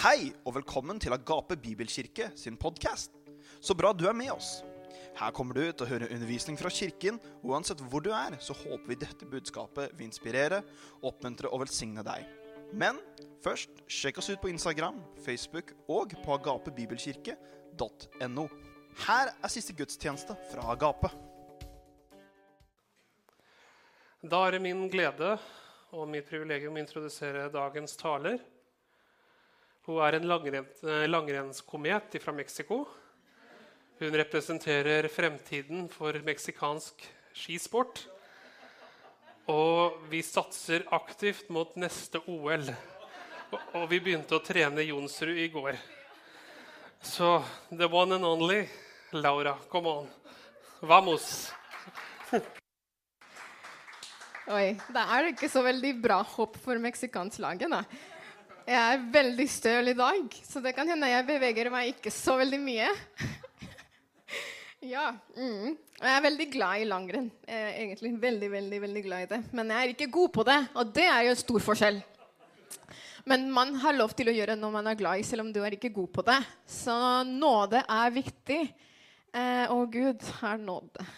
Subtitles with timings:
[0.00, 3.12] Hei og velkommen til Agape Bibelkirke sin podkast.
[3.60, 4.64] Så bra du er med oss.
[5.18, 7.20] Her kommer du til å høre undervisning fra kirken.
[7.42, 10.64] og Uansett hvor du er, så håper vi dette budskapet vil inspirere,
[11.04, 12.24] oppmuntre og velsigne deg.
[12.72, 12.96] Men
[13.44, 18.44] først, sjekk oss ut på Instagram, Facebook og på agapebibelkirke.no.
[19.04, 21.12] Her er siste gudstjeneste fra Agape.
[24.24, 25.36] Da er det min glede
[25.92, 28.40] og mitt privilegium å introdusere dagens taler.
[29.90, 30.28] Hun er en
[31.10, 32.84] langrennskomet fra Mexico.
[33.98, 37.02] Hun representerer fremtiden for meksikansk
[37.34, 38.04] skisport.
[39.50, 42.68] Og vi satser aktivt mot neste OL.
[43.50, 45.74] Og vi begynte å trene Jonsrud i går.
[47.02, 47.40] Så
[47.72, 48.62] the one and only
[49.10, 50.06] Laura, come on.
[50.86, 51.50] Vamos!
[54.50, 57.82] Oi, da er det ikke så veldig bra hopp for meksikanslaget, da.
[58.70, 62.36] Jeg er veldig støl i dag, så det kan hende jeg beveger meg ikke så
[62.38, 62.90] veldig mye.
[64.92, 65.08] ja.
[65.34, 65.72] Mm.
[65.96, 67.26] Jeg er veldig glad i langrenn.
[67.50, 69.40] egentlig veldig, veldig, veldig glad i det.
[69.58, 71.98] Men jeg er ikke god på det, og det er jo en stor forskjell.
[73.26, 75.58] Men man har lov til å gjøre noe man er glad i, selv om du
[75.64, 76.38] er ikke god på det.
[76.70, 76.94] Så
[77.26, 78.60] nåde er viktig.
[79.34, 81.08] Eh, og Gud har nåde.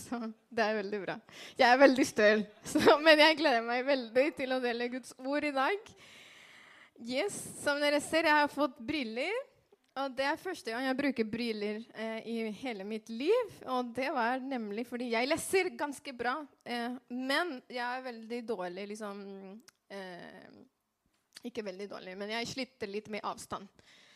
[0.00, 0.16] Så
[0.48, 1.18] det er veldig bra.
[1.60, 2.46] Jeg er veldig støl,
[3.04, 5.94] men jeg gleder meg veldig til å dele Guds ord i dag.
[7.02, 9.32] Yes, Som dere ser, jeg har fått briller.
[9.98, 13.56] Og det er første gang jeg bruker briller eh, i hele mitt liv.
[13.66, 18.86] Og det var nemlig fordi jeg leser ganske bra, eh, men jeg er veldig dårlig
[18.94, 19.18] liksom
[19.92, 20.62] eh,
[21.50, 23.66] Ikke veldig dårlig, men jeg sliter litt med avstand.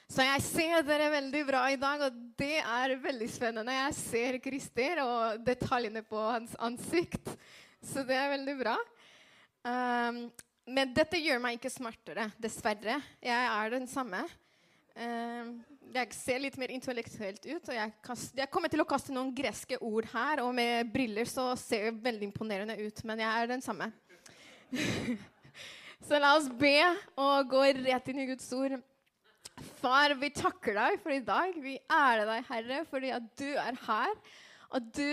[0.06, 3.75] Så jeg ser dere veldig bra i dag, og det er veldig spennende.
[3.75, 7.34] Jeg ser Christer og detaljene på hans ansikt,
[7.83, 8.77] så det er veldig bra.
[9.67, 10.28] Um,
[10.67, 12.98] men dette gjør meg ikke smartere, dessverre.
[13.22, 14.25] Jeg er den samme.
[14.97, 15.53] Uh,
[15.95, 17.69] jeg ser litt mer intellektuelt ut.
[17.69, 21.28] og jeg, kast, jeg, kommer til å kaste noen greske ord her, og med briller
[21.31, 23.91] så ser jeg veldig imponerende ut, men jeg er den samme.
[26.09, 26.76] så la oss be
[27.15, 28.76] og gå rett inn i Guds ord.
[29.78, 31.55] Far, vi takker deg for i dag.
[31.62, 34.19] Vi ærer deg, Herre, fordi at du er her.
[34.75, 35.12] Og du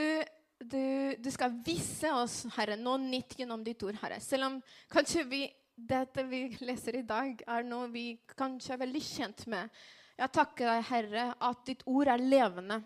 [0.69, 4.19] du, du, skal vise oss, Herre, noe nytt gjennom ditt ord, Herre.
[4.23, 4.55] Selv om
[4.91, 5.43] kanskje vi,
[5.75, 9.83] dette vi leser i dag, er noe vi kanskje er veldig kjent med.
[10.19, 12.79] Jeg takker deg, Herre, at ditt ord er levende.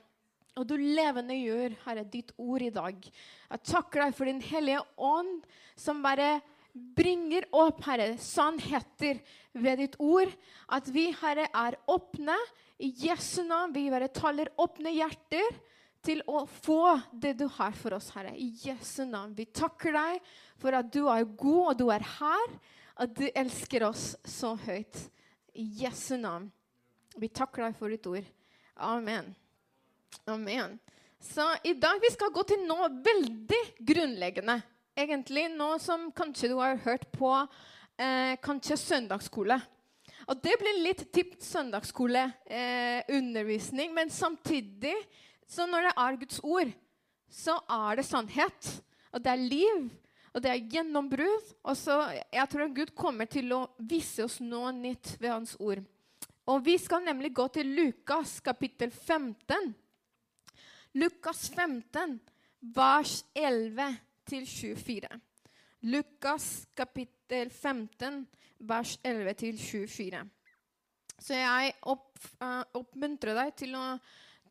[0.57, 3.09] Og du levende gjør, Herre, ditt ord i dag.
[3.51, 5.44] Jeg takker deg for Din Hellige Ånd,
[5.77, 6.38] som bare
[6.97, 9.21] bringer opp, Herre, sannheter
[9.57, 10.31] ved ditt ord.
[10.73, 12.38] At vi, Herre, er åpne
[12.81, 13.75] i Jesu navn.
[13.75, 15.59] Vi bare taler åpne hjerter
[16.07, 18.34] til å få det du har for oss, Herre.
[18.38, 19.35] I Jesu navn.
[19.35, 20.19] Vi takker deg
[20.62, 22.47] for at du er god, og du er her.
[22.97, 24.97] At du elsker oss så høyt.
[25.57, 26.51] I Jesu navn.
[27.18, 28.25] Vi takker deg for ditt ord.
[28.78, 29.35] Amen.
[30.29, 30.79] Amen.
[31.19, 34.62] Så i dag vi skal gå til noe veldig grunnleggende.
[34.97, 39.62] Egentlig noe som kanskje du har hørt på eh, kanskje søndagsskole.
[40.28, 44.95] Og det blir litt tipp søndagsskoleundervisning, eh, men samtidig
[45.47, 46.74] så når det er Guds ord,
[47.31, 48.69] så er det sannhet.
[49.16, 49.88] Og det er liv.
[50.35, 51.53] Og det er gjennombrudd.
[51.63, 52.00] Og så
[52.34, 55.84] jeg tror Gud kommer til å vise oss noe nytt ved Hans ord.
[56.47, 59.74] Og Vi skal nemlig gå til Lukas kapittel 15.
[60.97, 62.19] Lukas 15,
[62.74, 65.19] vers 11 til 24.
[65.91, 68.24] Lukas kapittel 15,
[68.59, 70.24] vers 11 til 24.
[71.19, 73.86] Så jeg opp, uh, oppmuntrer deg til å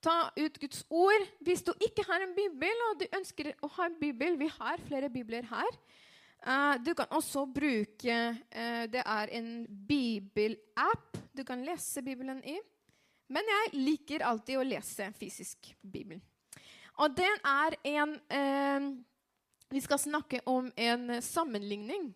[0.03, 1.27] ta ut Guds ord.
[1.41, 4.83] Hvis du ikke har en bibel, og du ønsker å ha en bibel Vi har
[4.89, 5.79] flere bibler her.
[6.47, 9.49] Uh, du kan også bruke uh, Det er en
[9.89, 12.55] bibelapp du kan lese Bibelen i.
[13.33, 16.21] Men jeg liker alltid å lese fysisk Bibel.
[17.03, 18.93] Og den er en uh,
[19.73, 22.13] Vi skal snakke om en sammenligning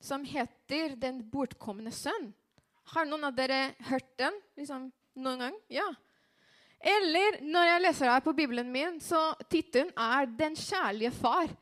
[0.00, 2.32] som heter 'Den bortkomne sønn'.
[2.94, 5.54] Har noen av dere hørt den liksom, noen gang?
[5.68, 5.86] Ja.
[6.86, 11.56] Eller når jeg leser her på Bibelen min, så tittelen er 'Den kjærlige far'.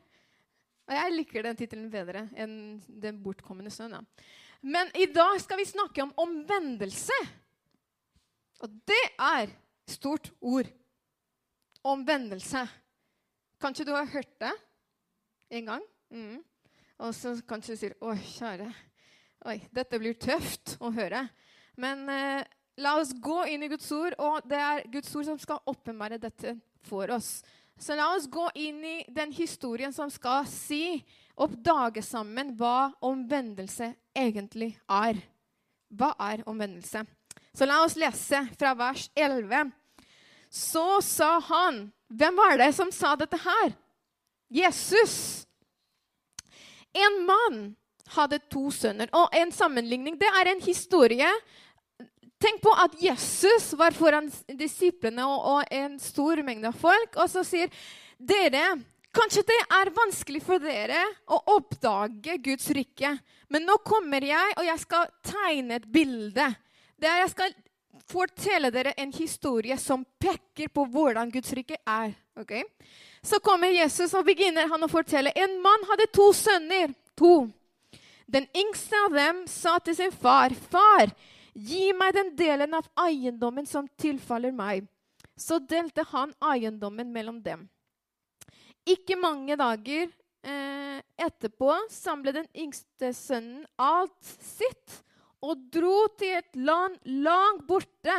[0.85, 4.05] Og jeg liker den tittelen bedre enn 'Den bortkomne sønn'.
[4.61, 7.17] Men i dag skal vi snakke om omvendelse.
[8.59, 9.47] Og det er
[9.87, 10.65] stort ord.
[11.83, 12.67] Omvendelse.
[13.61, 14.53] Kanskje du har hørt det
[15.49, 15.83] en gang?
[16.09, 16.43] Mm.
[16.97, 18.73] Og så kanskje du sier 'Å, kjære,
[19.45, 21.29] oi, dette blir tøft å høre'.
[21.77, 22.45] Men eh,
[22.77, 26.19] La oss gå inn i Guds ord, og det er Guds ord som skal åpenbare
[26.19, 27.39] dette for oss.
[27.79, 30.99] Så la oss gå inn i den historien som skal si,
[31.35, 35.19] oppdage sammen hva omvendelse egentlig er.
[35.91, 37.03] Hva er omvendelse?
[37.55, 39.71] Så la oss lese fra vers 11.
[40.51, 43.73] Så sa han Hvem var det som sa dette her?
[44.53, 45.47] Jesus.
[46.93, 47.57] En mann
[48.15, 49.09] hadde to sønner.
[49.11, 51.29] Og en sammenligning Det er en historie.
[52.41, 54.27] Tenk på at Jesus var foran
[54.59, 57.71] disiplene og, og en stor mengde folk, og så sier
[58.19, 58.75] dere
[59.15, 60.99] Kanskje det er vanskelig for dere
[61.31, 63.13] å oppdage Guds rike,
[63.47, 66.49] men nå kommer jeg, og jeg skal tegne et bilde.
[66.99, 67.53] Der jeg skal
[68.11, 72.11] fortelle dere en historie som peker på hvordan Guds rike er.
[72.35, 72.65] Okay?
[73.23, 75.31] Så kommer Jesus og begynner han å fortelle.
[75.31, 76.91] En mann hadde to sønner.
[77.15, 77.47] To.
[78.27, 81.13] Den yngste av dem sa til sin far, 'Far,
[81.55, 84.87] gi meg den delen av eiendommen som tilfaller meg.'
[85.35, 87.65] Så delte han eiendommen mellom dem.
[88.87, 90.07] Ikke mange dager
[90.45, 95.01] eh, etterpå samlet den yngste sønnen alt sitt
[95.43, 98.15] og dro til et land langt borte.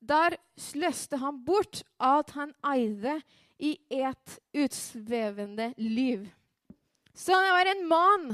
[0.00, 3.20] Der sløste han bort alt han eide,
[3.58, 6.28] i et utsvevende liv.
[7.10, 8.28] Så det var en mann.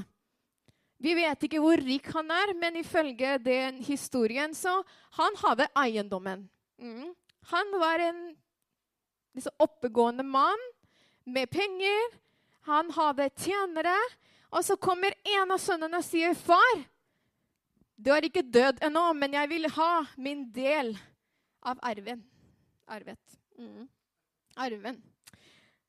[1.04, 4.78] Vi vet ikke hvor rik han er, men ifølge den historien så
[5.18, 6.46] han hadde eiendommen.
[6.80, 7.12] Mm.
[7.52, 8.20] Han var en
[9.36, 10.62] liksom, oppegående mann
[11.28, 12.16] med penger.
[12.70, 13.96] Han hadde tjenere.
[14.54, 16.84] Og så kommer en av sønnene og sier, 'Far,
[17.96, 20.94] du er ikke død ennå, men jeg vil ha min del
[21.62, 22.24] av arven.
[22.88, 23.38] Arvet.
[23.58, 23.88] Mm.
[24.56, 25.02] Arven.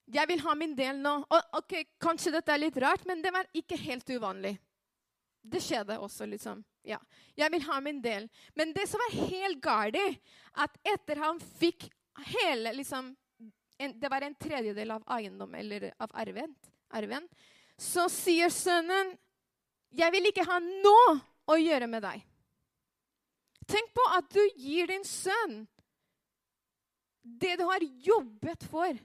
[0.05, 1.15] Jeg vil ha min del nå.
[1.29, 4.57] Og, ok, Kanskje dette er litt rart, men det var ikke helt uvanlig.
[5.45, 6.63] Det skjedde også, liksom.
[6.85, 6.97] Ja.
[7.37, 8.27] Jeg vil ha min del.
[8.57, 10.21] Men det som var helt galt,
[10.57, 11.87] at etter han fikk
[12.31, 13.11] hele liksom,
[13.77, 16.55] en, Det var en tredjedel av eiendom, eller av arven,
[16.89, 17.27] arven.
[17.77, 19.17] Så sier sønnen,
[19.91, 22.23] 'Jeg vil ikke ha noe å gjøre med deg'.
[23.67, 25.65] Tenk på at du gir din sønn
[27.25, 28.97] det du har jobbet for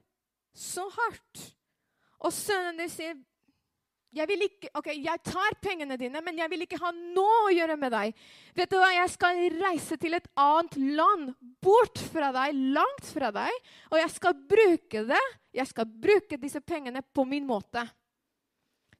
[0.52, 1.44] så hardt.
[2.20, 3.16] Og sønnen din sier
[4.10, 7.76] jeg ikke, okay, jeg tar pengene dine, men jeg vil ikke ha noe å gjøre
[7.78, 8.16] med deg.
[8.58, 11.28] Vet du hva, Jeg skal reise til et annet land,
[11.62, 13.70] bort fra deg, langt fra deg.
[13.92, 15.22] Og jeg skal bruke det.
[15.54, 17.84] Jeg skal bruke disse pengene på min måte.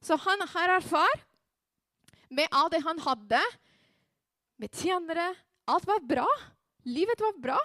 [0.01, 1.19] Så han her er far
[2.31, 3.41] med alt det han hadde,
[4.57, 5.27] med tjenere.
[5.67, 6.27] Alt var bra.
[6.87, 7.59] Livet var bra.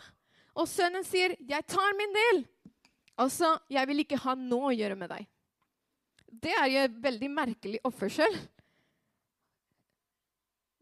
[0.57, 2.47] Og sønnen sier, 'Jeg tar min del.'
[3.19, 5.36] Altså, 'Jeg vil ikke ha noe å gjøre med deg.'
[6.37, 8.35] Det er jo en veldig merkelig oppførsel.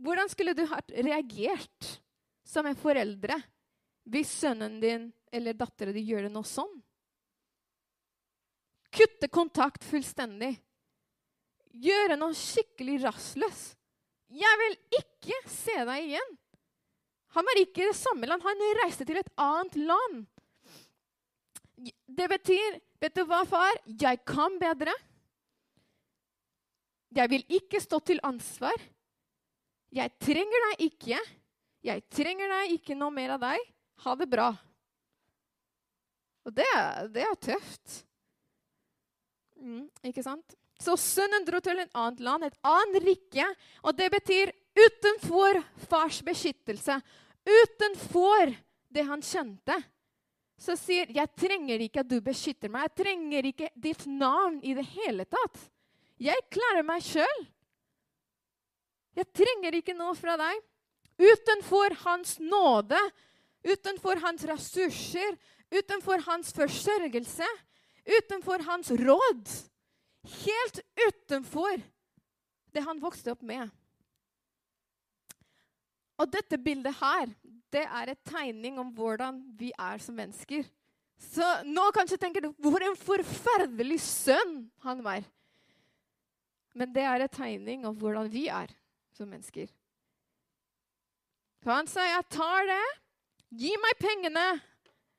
[0.04, 1.90] Hvordan skulle du ha reagert
[2.44, 3.36] som en foreldre
[4.10, 6.72] hvis sønnen din eller datteren din gjør det noe sånn?
[8.94, 10.52] Kutte kontakt fullstendig.
[11.74, 13.62] Gjøre noe skikkelig rastløs.
[14.34, 16.36] Jeg vil ikke se deg igjen.
[17.34, 18.44] Han var ikke i det samme land.
[18.46, 20.24] Han reiste til et annet land.
[22.06, 23.74] Det betyr Vet du hva, far?
[23.84, 24.94] Jeg kan bedre.
[27.14, 28.74] Jeg vil ikke stå til ansvar.
[29.94, 31.20] Jeg trenger deg ikke.
[31.84, 33.68] Jeg trenger deg ikke noe mer av deg.
[34.04, 34.48] Ha det bra.
[36.44, 36.66] Og det,
[37.14, 38.00] det er tøft.
[39.60, 40.56] Mm, ikke sant?
[40.82, 43.46] Så sønnen dro til et annet land, et annet rike.
[43.86, 46.98] Og det betyr utenfor fars beskyttelse.
[47.46, 48.52] Utenfor
[48.94, 49.76] det han kjente.
[50.58, 52.88] Så sier 'Jeg trenger ikke at du beskytter meg.
[52.88, 55.70] Jeg trenger ikke ditt navn i det hele tatt.'
[56.20, 57.44] Jeg klarer meg sjøl.
[59.14, 60.62] Jeg trenger ikke noe fra deg.
[61.18, 62.98] Utenfor hans nåde,
[63.62, 65.36] utenfor hans ressurser,
[65.70, 67.46] utenfor hans forsørgelse,
[68.18, 69.52] utenfor hans råd.
[70.42, 71.82] Helt utenfor
[72.74, 73.70] det han vokste opp med.
[76.18, 77.30] Og dette bildet her,
[77.74, 80.66] det er et tegning om hvordan vi er som mennesker.
[81.18, 85.22] Så nå kanskje tenker du hvor en forferdelig sønn han var.
[86.74, 88.72] Men det er en tegning av hvordan vi er
[89.14, 89.70] som mennesker.
[91.62, 92.86] Så han sa, 'Jeg tar det.
[93.54, 94.60] Gi meg pengene.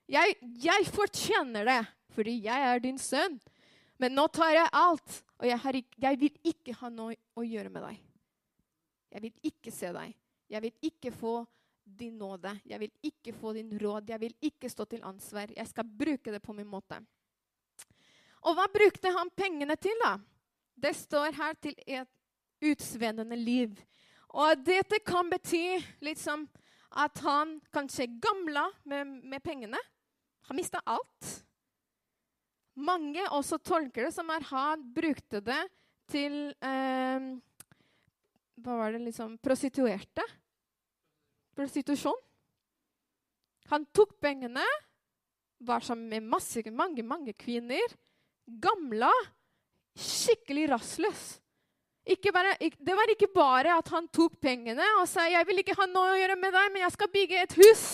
[0.07, 1.81] Jeg, jeg fortjener det,
[2.13, 3.39] fordi jeg er din sønn.'
[3.97, 7.71] Men nå tar jeg alt, og jeg, har, jeg vil ikke ha noe å gjøre
[7.71, 7.99] med deg.
[9.15, 10.15] Jeg vil ikke se deg.
[10.51, 11.35] Jeg vil ikke få
[11.85, 12.51] din nåde.
[12.67, 14.09] Jeg vil ikke få din råd.
[14.11, 15.53] Jeg vil ikke stå til ansvar.
[15.55, 16.99] Jeg skal bruke det på min måte.
[18.43, 20.17] Og hva brukte han pengene til, da?
[20.75, 22.09] Det står her til et
[22.65, 23.75] utsvennende liv.
[24.35, 26.45] Og dette kan bety liksom
[26.95, 29.79] at han kanskje gamla med, med pengene.
[30.47, 31.31] Han mista alt.
[32.75, 35.61] Mange også tolker det som at han brukte det
[36.11, 37.27] til eh,
[38.59, 40.23] Hva var det liksom Prostituerte.
[41.55, 42.19] Prostitusjon.
[43.71, 44.63] Han tok pengene,
[45.65, 47.95] var sammen med masse, mange, mange kvinner.
[48.45, 49.09] Gamla.
[49.95, 51.25] Skikkelig rastløs.
[52.05, 55.87] Bare, det var ikke bare at han tok pengene og sa jeg vil ikke ha
[55.89, 57.85] noe å gjøre med deg, men jeg skal bygge et hus.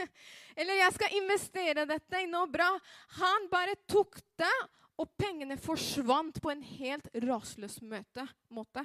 [0.60, 2.70] Eller jeg skal investere dette i noe bra.
[3.18, 4.54] Han bare tok det,
[5.00, 8.84] og pengene forsvant på en helt rasløs møte, måte.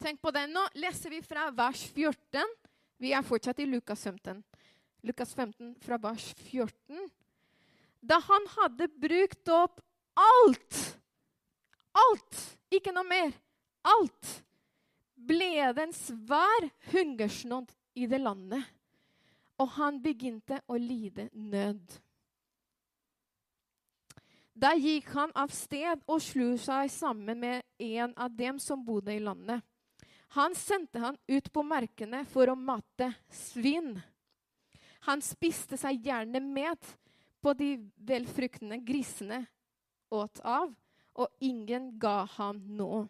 [0.00, 0.46] Tenk på det.
[0.48, 2.44] Nå leser vi fra vers 14.
[3.00, 4.40] Vi er fortsatt i Lukas 15.
[5.08, 7.04] Lukas 15 fra vers 14.
[8.00, 9.80] Da han hadde brukt opp
[10.16, 10.80] alt
[11.96, 12.42] Alt!
[12.70, 13.32] Ikke noe mer.
[13.86, 14.36] Alt!
[15.14, 18.62] Ble det en svær hungersnåd i det landet,
[19.60, 21.98] og han begynte å lide nød.
[24.60, 29.14] Da gikk han av sted og slo seg sammen med en av dem som bodde
[29.14, 29.62] i landet.
[30.36, 33.94] Han sendte han ut på markene for å mate svin.
[35.08, 36.92] Han spiste seg gjerne med
[37.40, 39.40] på de velfruktende grisene
[40.12, 40.74] åt av,
[41.18, 43.04] og ingen ga ham noe.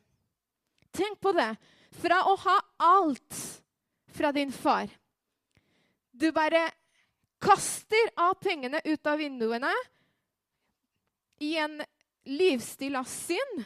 [0.90, 1.52] Tenk på det.
[2.00, 3.38] Fra å ha alt
[4.14, 4.86] fra din far
[6.12, 6.68] Du bare
[7.42, 9.72] kaster av pengene ut av vinduene
[11.40, 11.78] i en
[12.28, 13.62] livsstil av synd.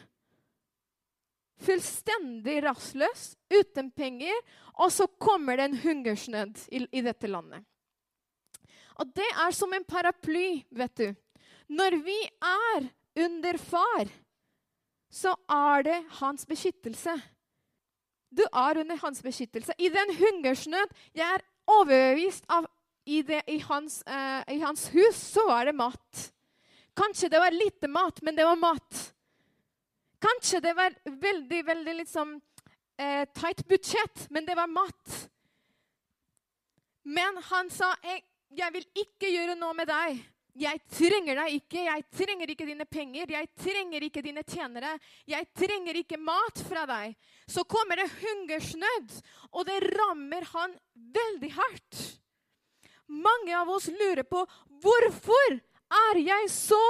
[1.65, 4.37] Fullstendig rastløs, uten penger,
[4.79, 7.65] og så kommer det en hungersnød i, i dette landet.
[8.95, 11.07] Og det er som en paraply, vet du.
[11.75, 12.87] Når vi er
[13.25, 14.07] under far,
[15.15, 17.13] så er det hans beskyttelse.
[18.35, 19.73] Du er under hans beskyttelse.
[19.79, 22.67] I den hungersnød jeg er overbevist av
[23.05, 26.25] i, det, i, hans, uh, i hans hus, så var det mat.
[26.97, 29.01] Kanskje det var lite mat, men det var mat.
[30.21, 32.35] Kanskje det var veldig, veldig liksom,
[33.01, 35.17] uh, tight budsjett, men det var mat.
[37.05, 37.93] Men han sa,
[38.49, 41.81] 'Jeg vil ikke gjøre noe med deg.' 'Jeg trenger deg ikke.
[41.83, 43.27] Jeg trenger ikke dine penger.
[43.27, 44.93] Jeg trenger ikke dine tjenere.
[45.27, 47.15] Jeg trenger ikke mat fra deg.'
[47.47, 49.21] Så kommer det hungersnød,
[49.51, 51.99] og det rammer han veldig hardt.
[53.07, 54.45] Mange av oss lurer på
[54.81, 55.59] hvorfor
[55.91, 56.81] er jeg så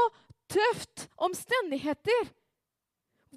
[0.47, 2.29] tøft omstendigheter?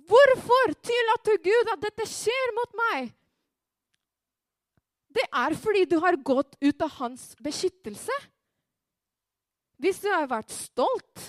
[0.08, 3.14] Hvorfor tillater Gud at dette skjer mot meg?
[5.08, 8.14] Det er fordi du har gått ut av hans beskyttelse.
[9.78, 11.25] Hvis du har vært stolt,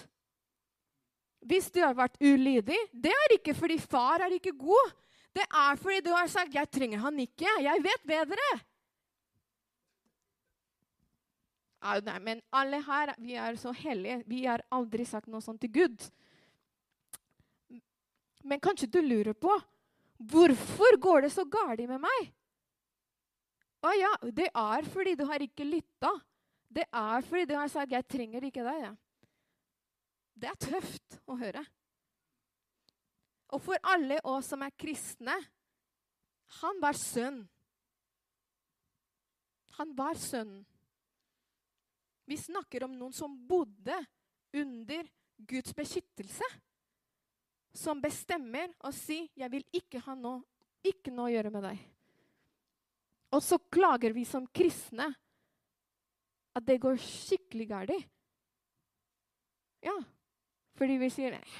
[1.46, 4.96] hvis du har vært ulydig, det er ikke fordi far er ikke god.
[5.34, 7.48] Det er fordi du har sagt 'Jeg trenger han ikke.
[7.62, 8.60] Jeg vet bedre'.
[11.80, 14.24] Nei, men alle her vi er så hellige.
[14.28, 16.10] Vi har aldri sagt noe sånt til Gud.
[18.44, 19.54] Men kanskje du lurer på
[20.20, 22.34] hvorfor går det så galt med meg?
[23.80, 26.12] Å ja, det er fordi du har ikke lytta.
[26.70, 28.82] Det er fordi du har sagt 'jeg trenger ikke deg'.
[28.84, 28.96] Ja.
[30.36, 31.66] Det er tøft å høre.
[33.50, 35.36] Og for alle oss som er kristne
[36.62, 37.44] Han var sønn.
[39.78, 40.66] Han var sønn.
[42.26, 43.96] Vi snakker om noen som bodde
[44.54, 45.06] under
[45.38, 46.44] Guds beskyttelse.
[47.74, 50.44] Som bestemmer og sier 'Jeg vil ikke ha noe,
[50.84, 51.86] ikke noe å gjøre med deg'.
[53.32, 55.16] Og så klager vi som kristne
[56.58, 58.08] at det går skikkelig galt.
[59.86, 59.96] Ja,
[60.80, 61.60] fordi vi sier nei,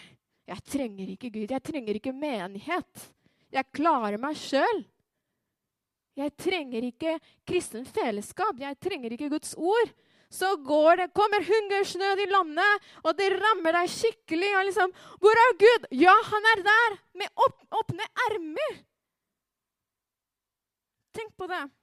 [0.50, 3.10] jeg trenger ikke Gud, jeg trenger ikke menighet.
[3.54, 4.84] Jeg klarer meg sjøl.
[6.20, 7.16] Jeg trenger ikke
[7.48, 9.94] kristen fellesskap, jeg trenger ikke Guds ord.
[10.30, 14.52] Så går det, kommer hungersnød i landet, og det rammer deg skikkelig.
[14.58, 17.28] og liksom, 'Hvor er Gud?' Ja, han er der, med
[17.72, 18.74] åpne ermer.
[21.14, 21.79] Tenk på det.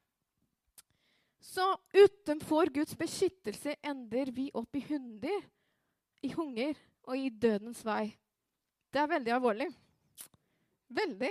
[1.46, 5.44] Så utenfor Guds beskyttelse ender vi opp i hunder,
[6.26, 6.74] i hunger
[7.06, 8.10] og i dødens vei.
[8.90, 9.68] Det er veldig alvorlig.
[10.96, 11.30] Veldig.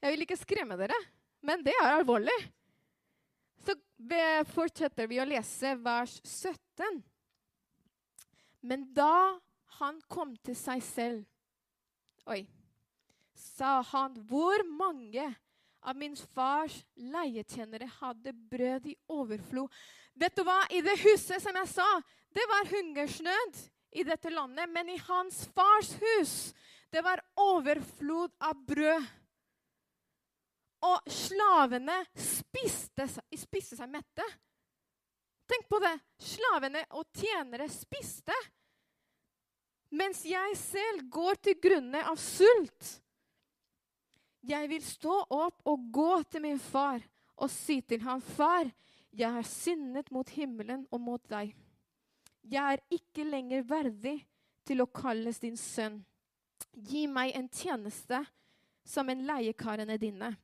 [0.00, 0.96] Jeg vil ikke skremme dere,
[1.44, 2.36] men det er alvorlig.
[3.66, 3.76] Så
[4.54, 7.02] fortsetter vi å lese vers 17.
[8.66, 9.36] Men da
[9.80, 11.24] han kom til seg selv
[12.26, 12.40] Oi.
[13.36, 15.28] Sa han, hvor mange
[15.86, 19.70] av min fars leietjenere hadde brød i overflod.
[20.18, 20.58] Vet du hva?
[20.74, 21.86] I det huset som jeg sa,
[22.34, 23.60] det var hungersnød
[23.96, 24.70] i dette landet.
[24.72, 26.34] Men i hans fars hus,
[26.90, 29.06] det var overflod av brød.
[30.86, 33.06] Og slavene spiste,
[33.38, 34.26] spiste seg mette.
[35.46, 35.94] Tenk på det.
[36.22, 38.34] Slavene og tjenere spiste.
[39.96, 42.96] Mens jeg selv går til grunne av sult.
[44.46, 47.02] Jeg vil stå opp og gå til min far
[47.36, 48.70] og si til ham, 'Far,
[49.16, 51.54] Jeg har syndet mot himmelen og mot deg.
[52.44, 54.26] Jeg er ikke lenger verdig
[54.66, 56.04] til å kalles din sønn.
[56.76, 58.20] Gi meg en tjeneste
[58.84, 60.36] som en leiekarene dine.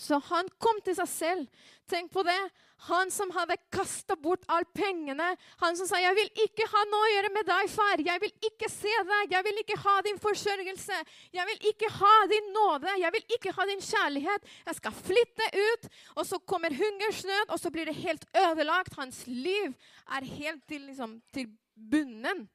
[0.00, 1.64] Så han kom til seg selv.
[1.90, 2.40] Tenk på det.
[2.88, 5.26] Han som hadde kasta bort alle pengene.
[5.60, 8.00] Han som sa, 'Jeg vil ikke ha noe å gjøre med deg, far.
[8.00, 9.34] Jeg vil ikke se deg.
[9.34, 10.96] Jeg vil ikke ha din forsørgelse.
[11.32, 12.94] Jeg vil ikke ha din nåde.
[13.00, 14.42] Jeg vil ikke ha din kjærlighet.
[14.66, 18.96] Jeg skal flytte ut.' Og så kommer hungersnød, og så blir det helt ødelagt.
[18.96, 19.74] Hans liv
[20.08, 21.46] er helt til, liksom, til
[21.90, 22.48] bunnen.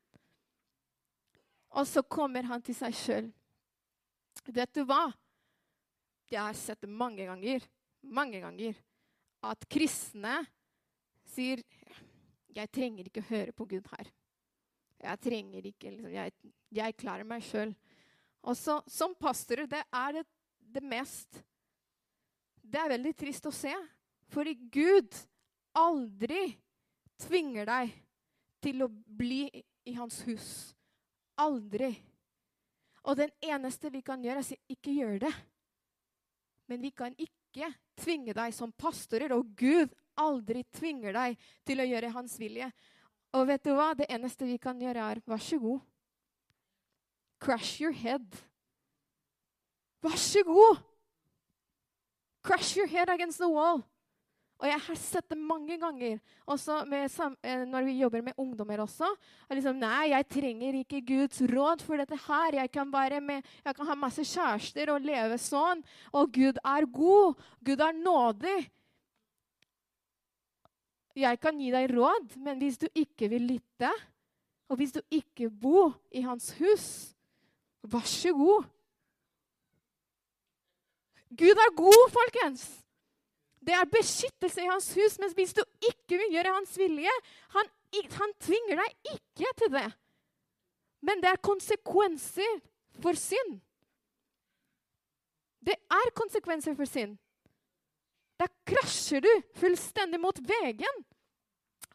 [1.69, 3.33] Og så kommer han til seg sjøl.
[4.47, 5.13] Vet du hva?
[6.31, 7.65] Jeg har sett det mange ganger,
[8.01, 8.77] mange ganger,
[9.45, 10.39] at kristne
[11.35, 11.61] sier
[12.55, 14.07] Jeg trenger ikke høre på Gud her.
[15.03, 16.31] Jeg trenger ikke liksom, Jeg,
[16.71, 17.75] jeg klarer meg sjøl.
[18.45, 20.23] Og som pastorer, det er det,
[20.59, 21.41] det mest
[22.61, 23.73] Det er veldig trist å se.
[24.33, 25.13] Fordi Gud
[25.77, 26.47] aldri
[27.21, 27.91] tvinger deg
[28.63, 29.45] til å bli
[29.85, 30.47] i hans hus.
[31.37, 31.91] Aldri.
[33.05, 35.33] Og den eneste vi kan gjøre, er å si ikke gjør det.
[36.69, 37.69] Men vi kan ikke
[37.99, 42.69] tvinge deg som pastorer, og Gud aldri tvinger deg til å gjøre hans vilje.
[43.35, 43.91] Og vet du hva?
[43.97, 45.83] Det eneste vi kan gjøre, er vær så god.
[47.43, 48.25] Crash your head.
[50.05, 50.83] Vær så god!
[52.45, 53.83] Crash your head against the wall.
[54.55, 57.11] Og jeg har sett det mange ganger, også med,
[57.67, 59.09] når vi jobber med ungdommer også.
[59.51, 62.61] Liksom, nei, jeg trenger ikke Guds råd for dette her.
[62.61, 65.83] Jeg kan, med, jeg kan ha masse kjærester og leve sånn.
[66.15, 67.43] Og Gud er god.
[67.67, 68.55] Gud er nådig.
[71.19, 73.91] Jeg kan gi deg råd, men hvis du ikke vil lytte,
[74.71, 76.87] og hvis du ikke bor i hans hus,
[77.83, 78.71] vær så god.
[81.35, 82.84] Gud er god, folkens.
[83.65, 85.17] Det er beskyttelse i hans hus.
[85.21, 87.13] Men hvis du ikke vil gjøre hans vilje
[87.55, 87.69] Han,
[88.19, 89.87] han tvinger deg ikke til det.
[91.05, 92.59] Men det er konsekvenser
[93.01, 93.59] for synd.
[95.65, 97.15] Det er konsekvenser for synd.
[98.37, 101.03] Da krasjer du fullstendig mot veggen.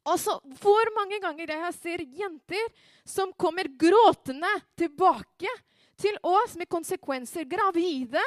[0.08, 2.70] Og så Hvor mange ganger jeg ser jenter
[3.04, 5.50] som kommer gråtende tilbake
[6.00, 7.44] til oss med konsekvenser.
[7.44, 8.22] Gravide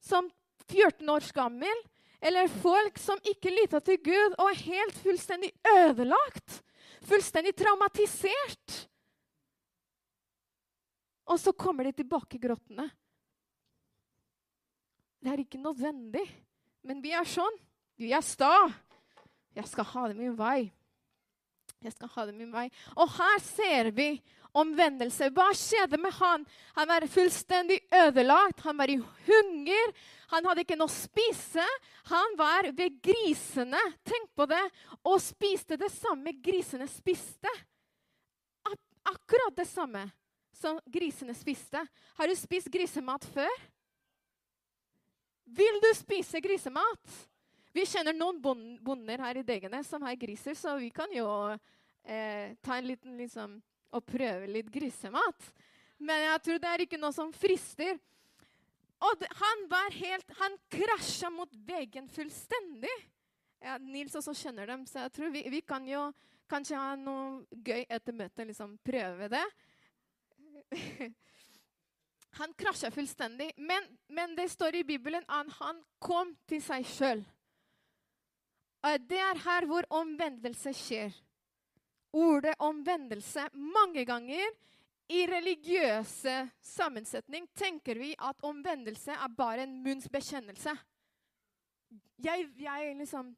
[0.00, 0.30] som
[0.70, 1.82] 14 års gammel
[2.22, 6.60] eller folk som ikke lytta til Gud og er helt fullstendig ødelagt.
[7.02, 8.76] Fullstendig traumatisert.
[11.26, 12.86] Og så kommer de tilbake grottene.
[15.22, 16.24] Det er ikke nødvendig,
[16.86, 17.58] men vi er sånn.
[17.98, 18.54] Vi er sta.
[19.54, 20.72] Jeg skal ha det min vei.
[21.82, 22.68] Jeg skal ha det min vei.
[22.94, 24.08] Og her ser vi
[24.52, 25.30] omvendelse.
[25.34, 26.44] Hva skjedde med han?
[26.76, 28.60] Han var fullstendig ødelagt.
[28.66, 29.92] Han var i hunger.
[30.32, 31.66] Han hadde ikke noe å spise.
[32.12, 33.80] Han var ved grisene.
[34.04, 34.62] Tenk på det.
[35.04, 37.52] Og spiste det samme grisene spiste.
[39.02, 40.06] Akkurat det samme
[40.54, 41.80] som grisene spiste.
[42.14, 43.52] Har du spist grisemat før?
[45.52, 47.18] Vil du spise grisemat?
[47.72, 48.38] Vi kjenner noen
[48.84, 51.26] bonder her i Degenes som har griser, så vi kan jo
[52.04, 53.56] eh, ta en liten liksom,
[53.92, 55.52] og prøve litt grisemat.
[56.02, 57.98] Men jeg tror det er ikke noe som frister.
[59.02, 62.94] Og han var helt Han krasja mot veggen fullstendig.
[63.62, 66.08] Ja, Nils også kjenner dem, så jeg tror vi, vi kan jo
[66.50, 68.48] kanskje ha noe gøy etter møtet.
[68.48, 69.44] Liksom prøve det.
[72.40, 73.52] han krasja fullstendig.
[73.56, 77.22] Men, men, det står i Bibelen at han kom til seg sjøl.
[79.06, 81.14] Det er her hvor omvendelse skjer
[82.12, 84.52] ordet omvendelse mange ganger.
[85.12, 90.72] I religiøse sammensetning tenker vi at omvendelse er bare en munns bekjennelse.
[92.22, 93.32] Jeg, jeg liksom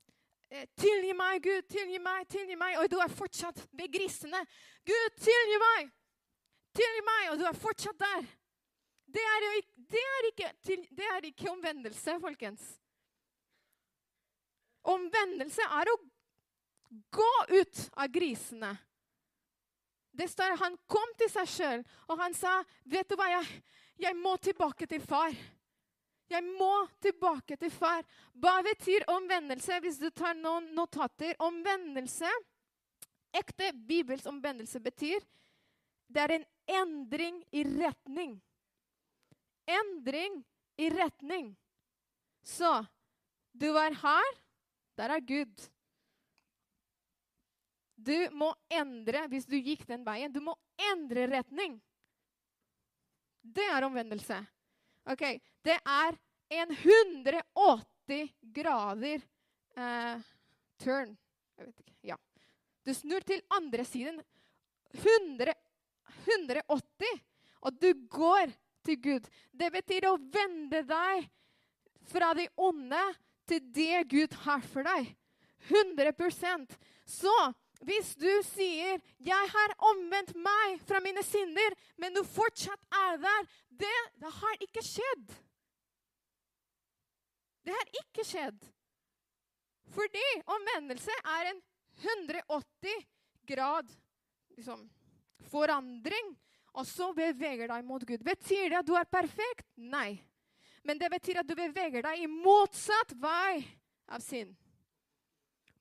[0.51, 2.79] eh, Tilgi meg, Gud, tilgi meg, tilgi meg.
[2.83, 4.45] Og du er fortsatt ved grisene.
[4.87, 5.91] Gud, tilgi meg!
[6.75, 7.33] Tilgi meg!
[7.33, 8.29] Og du er fortsatt der.
[9.15, 9.61] Det er, jo,
[9.95, 10.49] det er, ikke,
[10.91, 12.65] det er ikke omvendelse, folkens.
[14.91, 15.99] Omvendelse er å
[17.11, 18.77] Gå ut av grisene.
[20.15, 23.63] Det står Han kom til seg sjøl, og han sa, 'Vet du hva, jeg,
[23.99, 25.35] jeg må tilbake til far.'
[26.31, 28.01] Jeg må tilbake til far.
[28.33, 31.37] Hva betyr omvendelse, hvis du tar noen notater?
[31.39, 32.31] Omvendelse,
[33.35, 35.21] ekte Bibels omvendelse, betyr
[36.09, 36.47] det er en
[36.81, 38.39] endring i retning.
[39.69, 40.41] Endring
[40.81, 41.53] i retning.
[42.43, 42.73] Så
[43.53, 44.33] du var her.
[44.97, 45.69] Der er Gud.
[48.05, 50.33] Du må endre hvis du gikk den veien.
[50.33, 50.55] Du må
[50.93, 51.79] endre retning.
[53.45, 54.39] Det er omvendelse.
[55.09, 55.25] Ok,
[55.65, 56.17] Det er
[56.61, 59.23] en 180 grader
[59.77, 60.25] eh,
[60.81, 61.15] turn.
[61.57, 61.95] Jeg vet ikke.
[62.13, 62.17] Ja.
[62.85, 64.21] Du snur til andre siden.
[64.95, 65.55] 100,
[66.27, 67.21] 180.
[67.65, 68.53] Og du går
[68.85, 69.29] til Gud.
[69.53, 71.29] Det betyr å vende deg
[72.13, 73.01] fra det onde
[73.49, 75.15] til det Gud har for deg.
[75.69, 76.77] 100%
[77.09, 77.33] Så
[77.85, 83.49] hvis du sier 'Jeg har omvendt meg fra mine synder', men du fortsatt er der,
[83.71, 85.27] det, det har ikke skjedd.
[87.65, 88.61] Det har ikke skjedd.
[89.95, 91.63] Fordi omvendelse er en
[92.03, 93.07] 180
[93.47, 93.89] grad
[94.57, 94.91] liksom,
[95.51, 96.35] forandring,
[96.75, 98.25] og så beveger deg mot Gud.
[98.27, 99.67] Betyr det at du er perfekt?
[99.77, 100.19] Nei.
[100.85, 103.63] Men det betyr at du beveger deg i motsatt vei
[104.11, 104.53] av synd.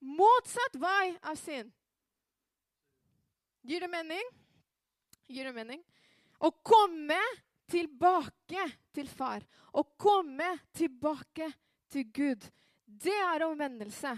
[0.03, 1.71] Motsatt vei av synd.
[3.63, 4.29] Gir det mening?
[5.31, 5.83] Gir det mening?
[6.43, 7.19] Å komme
[7.71, 9.43] tilbake til far.
[9.71, 11.47] Å komme tilbake
[11.93, 12.47] til Gud.
[12.83, 14.11] Det er omvendelse.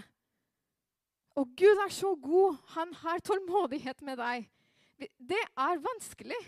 [1.36, 2.58] Og Gud er så god.
[2.74, 4.48] Han har tålmodighet med deg.
[4.98, 6.42] Det er vanskelig.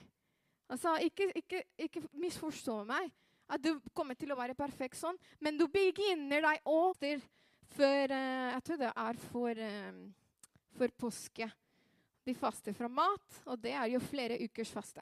[0.69, 3.13] Altså, ikke, ikke, ikke misforstå meg.
[3.49, 5.17] At du kommer til å være perfekt sånn.
[5.41, 7.23] Men du begynner deg åter
[7.77, 10.37] før uh, Jeg tror det er for, uh,
[10.77, 11.49] for påske.
[12.29, 15.01] De faster fra mat, og det er jo flere ukers faste.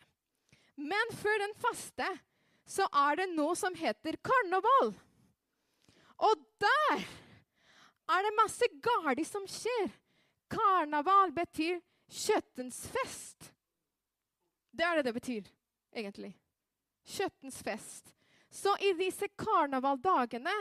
[0.78, 2.06] Men før den faste
[2.66, 4.92] så er det noe som heter karneval.
[6.22, 7.02] Og der
[8.14, 9.90] er det masse galt som skjer.
[10.50, 13.50] Karneval betyr kjøttens fest.
[14.70, 15.50] Det er det det betyr,
[15.96, 16.30] egentlig.
[17.06, 18.14] Kjøttens fest.
[18.50, 20.54] Så i disse karnevaldagene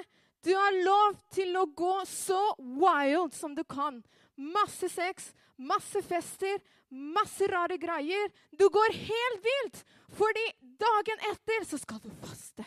[0.45, 4.01] du har lov til å gå så wild som du kan.
[4.37, 8.31] Masse sex, masse fester, masse rare greier.
[8.51, 9.83] Du går helt vilt,
[10.17, 10.45] fordi
[10.79, 12.65] dagen etter så skal du faste.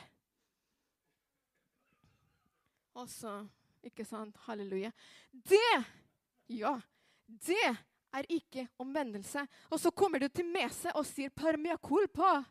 [2.99, 3.41] Og så
[3.87, 4.35] Ikke sant?
[4.43, 4.91] Halleluja.
[5.31, 5.85] Det,
[6.51, 6.73] ja,
[7.47, 7.77] det
[8.13, 9.45] er ikke omvendelse.
[9.71, 12.43] Og så kommer du til mese og sier 'parmia culpa'.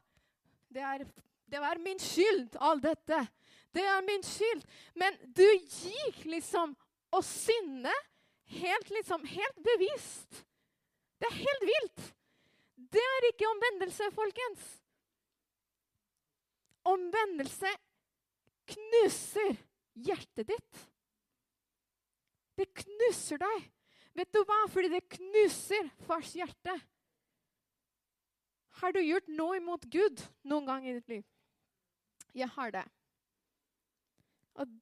[0.71, 1.03] Det, er,
[1.51, 3.27] det var min skyld, alt dette.
[3.73, 4.63] Det er min skyld.
[4.95, 6.75] Men du gikk liksom
[7.11, 7.93] å synde
[8.47, 10.43] helt, liksom, helt bevisst.
[11.19, 12.03] Det er helt vilt.
[12.93, 14.65] Det er ikke omvendelse, folkens.
[16.87, 17.71] Omvendelse
[18.71, 19.57] knuser
[20.07, 20.83] hjertet ditt.
[22.57, 23.65] Det knuser deg.
[24.17, 24.63] Vet du hva?
[24.71, 26.73] Fordi det knuser fars hjerte.
[28.81, 31.25] Har du gjort noe imot Gud noen gang i ditt liv?
[32.37, 32.85] Jeg har det.
[34.57, 34.73] Og,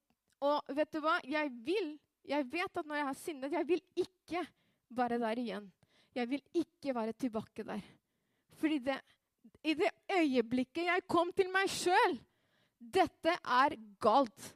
[0.43, 1.17] og, vet du hva?
[1.23, 1.93] Jeg vil,
[2.25, 4.41] jeg vet at når jeg har sinnet, jeg vil ikke
[4.97, 5.71] være der igjen.
[6.15, 7.81] Jeg vil ikke være tilbake der.
[8.55, 8.99] Fordi det,
[9.63, 12.19] i det øyeblikket jeg kom til meg sjøl
[12.79, 14.51] Dette er galt.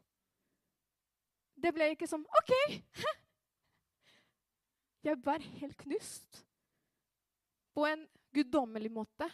[1.60, 2.54] Det ble ikke som OK!
[5.04, 6.42] Jeg var helt knust.
[7.74, 8.04] På en
[8.36, 9.30] guddommelig måte.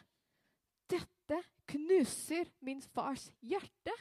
[0.89, 1.41] Dette
[1.74, 3.95] knuser min fars hjerte.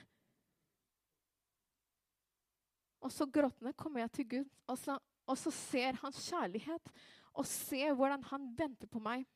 [3.05, 4.97] Og så gråtende kommer jeg til Gud, og så,
[5.29, 6.93] og så ser hans kjærlighet.
[7.35, 9.27] Og ser hvordan han venter på meg.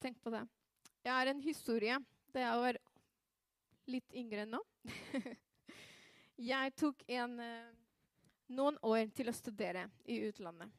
[0.00, 0.44] Tenk på det.
[1.04, 1.98] Jeg har en historie
[2.32, 2.78] da jeg var
[3.88, 4.60] litt yngre enn nå.
[6.52, 7.70] jeg tok en, eh,
[8.54, 10.70] noen år til å studere i utlandet.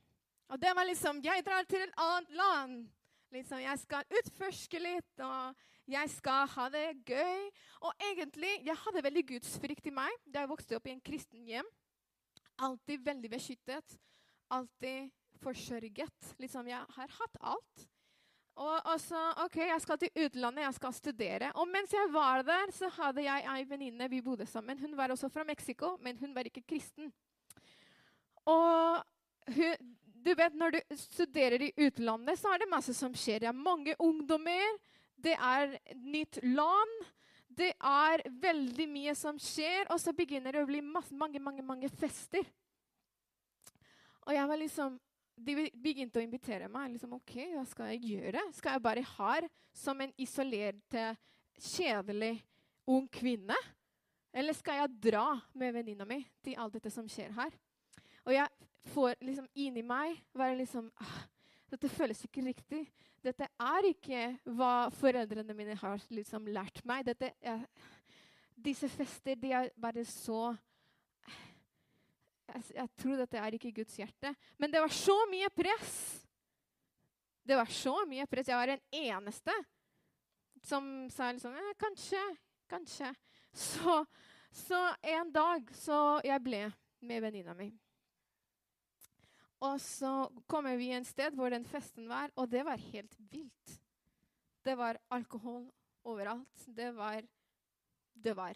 [0.49, 2.77] Og det var liksom Jeg drar til et annet land.
[3.29, 5.59] Liksom, jeg skal utforske litt, og
[5.91, 7.45] jeg skal ha det gøy.
[7.85, 11.45] Og egentlig, jeg hadde veldig gudsfrykt i meg da jeg vokste opp i en kristen
[11.47, 11.67] hjem.
[12.59, 13.95] Alltid veldig beskyttet.
[14.51, 15.09] Alltid
[15.43, 16.33] forsørget.
[16.41, 17.87] Liksom, jeg har hatt alt.
[18.59, 21.51] Og, og så OK, jeg skal til utlandet, jeg skal studere.
[21.61, 24.09] Og mens jeg var der, så hadde jeg ei venninne.
[24.11, 24.79] Vi bodde sammen.
[24.81, 27.13] Hun var også fra Mexico, men hun var ikke kristen.
[28.49, 28.99] Og
[29.55, 33.39] hun, du vet, Når du studerer i utlandet, så er det masse som skjer.
[33.39, 34.75] Det er mange ungdommer,
[35.23, 36.99] det er nytt land.
[37.59, 41.65] Det er veldig mye som skjer, og så begynner det å bli masse, mange, mange,
[41.65, 42.45] mange fester.
[44.27, 44.99] Og jeg var liksom,
[45.39, 46.91] De begynte å invitere meg.
[46.91, 48.41] liksom, OK, hva skal jeg gjøre?
[48.51, 49.35] Skal jeg bare ha
[49.71, 50.95] som en isolert,
[51.55, 52.33] kjedelig
[52.85, 53.55] ung kvinne?
[54.35, 57.55] Eller skal jeg dra med venninna mi til alt dette som skjer her?
[58.27, 61.23] Og jeg får liksom inni meg være liksom ah,
[61.69, 62.83] Dette føles ikke riktig.
[63.23, 64.23] Dette er ikke
[64.57, 67.05] hva foreldrene mine har liksom lært meg.
[67.09, 67.65] Dette, jeg,
[68.55, 70.53] disse fester, de er bare så
[72.49, 74.33] jeg, jeg, tror dette er ikke Guds hjerte.
[74.57, 75.97] Men det var så mye press.
[77.45, 78.49] Det var så mye press.
[78.49, 79.53] Jeg var den eneste
[80.65, 82.23] som sa liksom eh, Kanskje,
[82.69, 83.13] kanskje.
[83.53, 84.05] Så,
[84.51, 86.65] så en dag så jeg ble
[87.05, 87.69] med venninna mi.
[89.59, 93.75] Og så kommer vi en sted hvor den festen var, og det var helt vilt.
[94.63, 95.67] Det var alkohol
[96.07, 96.65] overalt.
[96.67, 97.21] Det var
[98.19, 98.55] Det var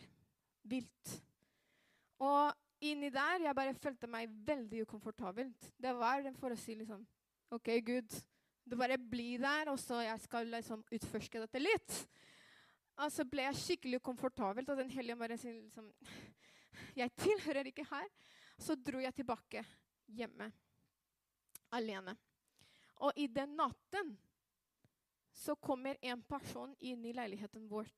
[0.64, 1.24] vilt.
[2.20, 5.70] Og inni der jeg bare følte meg veldig ukomfortabelt.
[5.80, 7.06] Det var for å si liksom
[7.54, 8.16] OK, Gud,
[8.66, 11.96] du bare bli der, og så jeg skal liksom utforske dette litt.
[13.00, 15.92] Og så ble jeg skikkelig ukomfortabelt, og Den hellige bare sier liksom
[17.02, 18.10] Jeg tilhører ikke her.
[18.60, 19.64] Så dro jeg tilbake
[20.08, 20.52] hjemme
[21.74, 22.16] alene.
[23.04, 24.14] Og i den natten
[25.34, 27.90] så kommer en person inn i leiligheten vår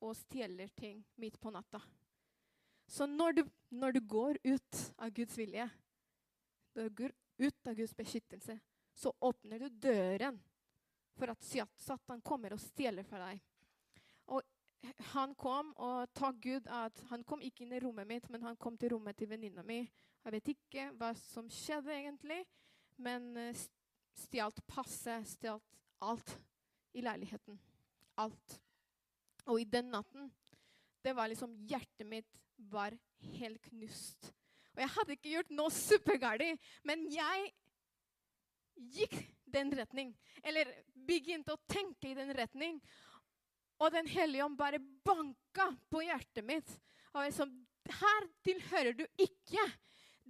[0.00, 1.80] og stjeler ting midt på natta.
[2.88, 5.68] Så når du, når du går ut av Guds vilje,
[6.74, 8.58] når du går ut av Guds beskyttelse,
[8.94, 10.38] så åpner du døren
[11.18, 11.44] for at
[11.76, 13.42] Satan kommer og stjeler fra deg.
[14.32, 14.42] Og
[15.12, 18.56] han kom, og takk Gud at han kom ikke inn i rommet mitt, men han
[18.56, 19.82] kom til rommet til venninna mi.
[20.24, 22.40] Jeg vet ikke hva som skjedde egentlig,
[23.02, 23.64] men uh,
[24.18, 25.60] stjal passet, stjal
[26.04, 26.34] alt
[26.96, 27.58] i leiligheten.
[28.18, 28.58] Alt.
[29.48, 30.30] Og i den natten
[31.04, 32.94] det var liksom Hjertet mitt var
[33.38, 34.32] helt knust.
[34.74, 37.52] Og jeg hadde ikke gjort noe supergalt, men jeg
[38.98, 39.16] gikk
[39.48, 40.12] den retning.
[40.42, 40.70] Eller
[41.08, 42.78] begynte å tenke i den retning.
[43.78, 46.70] Og Den hellige ånd bare banka på hjertet mitt.
[47.14, 47.54] Og liksom,
[47.88, 49.64] Her tilhører du ikke.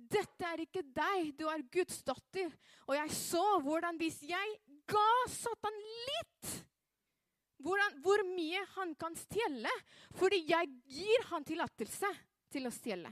[0.08, 1.34] Dette er ikke deg.
[1.38, 2.52] Du er Guds datter.
[2.88, 4.56] Og jeg så hvordan hvis jeg
[4.88, 5.76] ga Satan
[6.08, 6.56] litt
[7.58, 9.70] hvordan, hvor mye han kan stjele,
[10.14, 12.10] fordi jeg gir han tillatelse
[12.54, 13.10] til å stjele.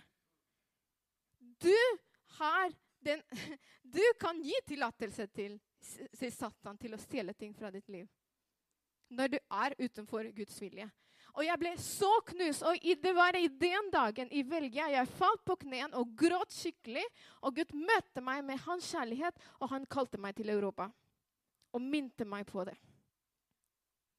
[1.60, 1.74] Du
[2.38, 2.70] har
[3.02, 3.22] den
[3.96, 5.60] Du kan gi tillatelse til,
[6.18, 8.08] til Satan til å stjele ting fra ditt liv.
[9.14, 10.88] Når du er utenfor Guds vilje.
[11.36, 12.64] Og jeg ble så knust.
[12.64, 17.04] Og det var i den dagen i Belgia jeg falt på knærne og gråt skikkelig.
[17.44, 20.88] Og Gud møtte meg med hans kjærlighet, og han kalte meg til Europa.
[21.76, 22.76] Og minte meg på det.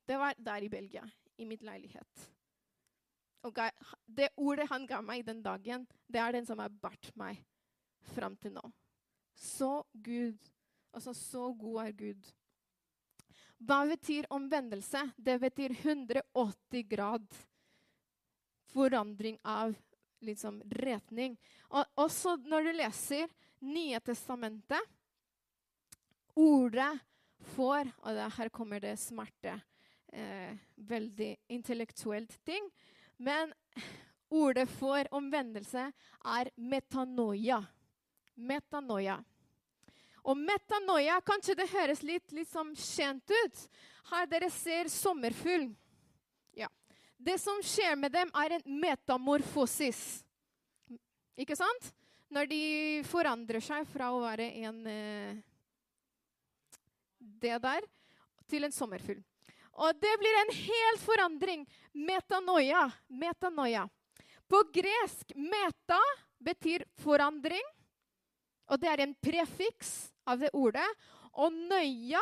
[0.07, 1.03] Det var der i Belgia,
[1.37, 2.27] i mitt leilighet.
[3.47, 3.59] Og
[4.05, 7.41] det ordet han ga meg den dagen, det er den som har båret meg
[8.13, 8.63] fram til nå.
[9.37, 10.37] Så Gud,
[10.93, 12.29] altså så god er Gud.
[13.57, 15.01] Hva betyr omvendelse?
[15.17, 17.25] Det betyr 180 grad
[18.73, 19.75] forandring av
[20.21, 21.37] liksom, retning.
[21.69, 23.27] Og også når du leser
[23.65, 24.93] Nye testamentet
[26.37, 26.91] Ordet
[27.55, 29.55] får Og her kommer det smerte.
[30.13, 32.69] Eh, veldig intellektuelt ting.
[33.17, 33.53] Men
[34.29, 35.87] ordet for omvendelse
[36.37, 37.59] er metanoia.
[38.35, 39.17] Metanoia.
[40.27, 43.61] Og metanoia, kanskje det høres litt, litt kjent ut.
[44.11, 45.69] Her dere ser sommerfugl.
[46.55, 46.67] Ja.
[47.15, 50.25] Det som skjer med dem, er en metamorfosis.
[51.39, 51.93] Ikke sant?
[52.27, 52.63] Når de
[53.07, 55.37] forandrer seg fra å være en eh,
[57.17, 57.85] Det der
[58.51, 59.21] til en sommerfugl.
[59.77, 61.63] Og det blir en hel forandring.
[61.93, 62.83] Metanoia.
[63.07, 63.85] Metanoia.
[64.47, 65.99] På gresk meta
[66.43, 67.63] betyr forandring.
[68.67, 70.87] Og det er en prefiks av det ordet.
[71.37, 72.21] Og nøya,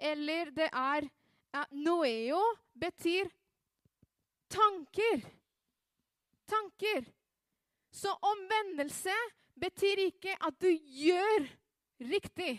[0.00, 1.08] eller det er
[1.76, 2.40] noeo,
[2.78, 3.30] betyr
[4.52, 5.24] tanker.
[6.48, 7.06] Tanker.
[7.92, 9.14] Så omvendelse
[9.60, 11.48] betyr ikke at du gjør
[12.08, 12.54] riktig.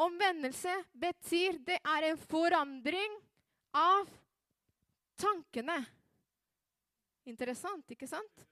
[0.00, 3.14] Omvendelse betyr det er en forandring
[3.76, 4.08] av
[5.20, 5.78] tankene.
[7.26, 8.44] Interessant, ikke sant?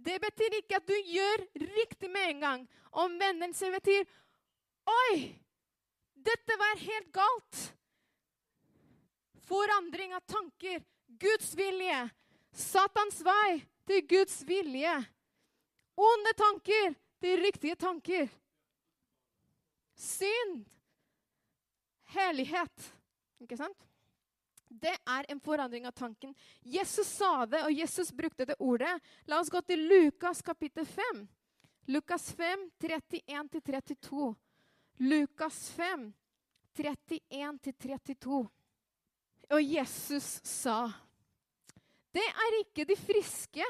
[0.00, 1.44] Det betyr ikke at du gjør
[1.76, 2.64] riktig med en gang.
[3.04, 4.08] Omvendelse betyr
[4.90, 5.16] Oi!
[6.20, 7.60] Dette var helt galt.
[9.48, 10.82] Forandring av tanker.
[11.20, 12.00] Guds vilje.
[12.52, 14.96] Satans vei til Guds vilje.
[16.00, 18.28] Onde tanker til riktige tanker
[20.00, 20.64] synd,
[22.14, 22.92] hellighet.
[23.40, 23.89] Ikke sant?
[24.80, 26.34] Det er en forandring av tanken.
[26.62, 28.92] Jesus sa det, og Jesus brukte det ordet.
[29.28, 31.26] La oss gå til Lukas kapittel 5.
[31.90, 34.34] Lukas 5, 31-32.
[34.96, 36.12] Lukas 5,
[36.76, 38.40] 31-32.
[39.50, 40.84] Og Jesus sa
[42.12, 43.66] Det er ikke de friske,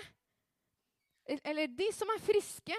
[1.44, 2.76] eller de som er friske,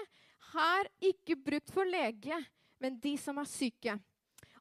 [0.52, 2.38] har ikke brukt for lege,
[2.82, 3.94] men de som er syke.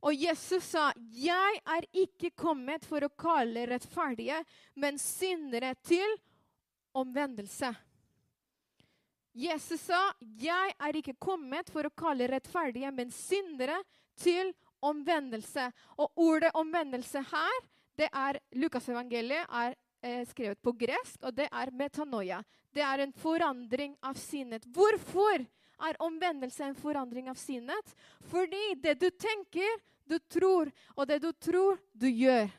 [0.01, 4.43] Og Jesus sa, 'Jeg er ikke kommet for å kalle rettferdige,
[4.75, 6.17] men syndere til
[6.95, 7.75] omvendelse'.
[9.33, 13.83] Jesus sa, 'Jeg er ikke kommet for å kalle rettferdige, men syndere
[14.15, 15.71] til omvendelse'.
[15.97, 17.61] Og ordet omvendelse her,
[17.95, 22.43] det er Lukasevangeliet er eh, skrevet på gresk, og det er metanoia.
[22.73, 24.65] Det er en forandring av sinnet.
[24.65, 25.45] Hvorfor
[25.81, 27.95] er omvendelse en forandring av sinnet.
[28.31, 29.79] Fordi det du tenker,
[30.11, 32.49] du tror, og det du tror, du gjør.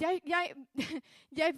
[0.00, 0.54] Jeg, jeg,
[1.40, 1.56] jeg,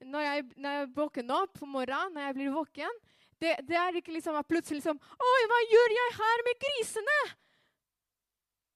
[0.00, 3.02] når, jeg, når jeg våkner opp på morgenen, når jeg blir våken
[3.42, 7.16] det, det er ikke liksom at plutselig liksom Oi, hva gjør jeg her med grisene?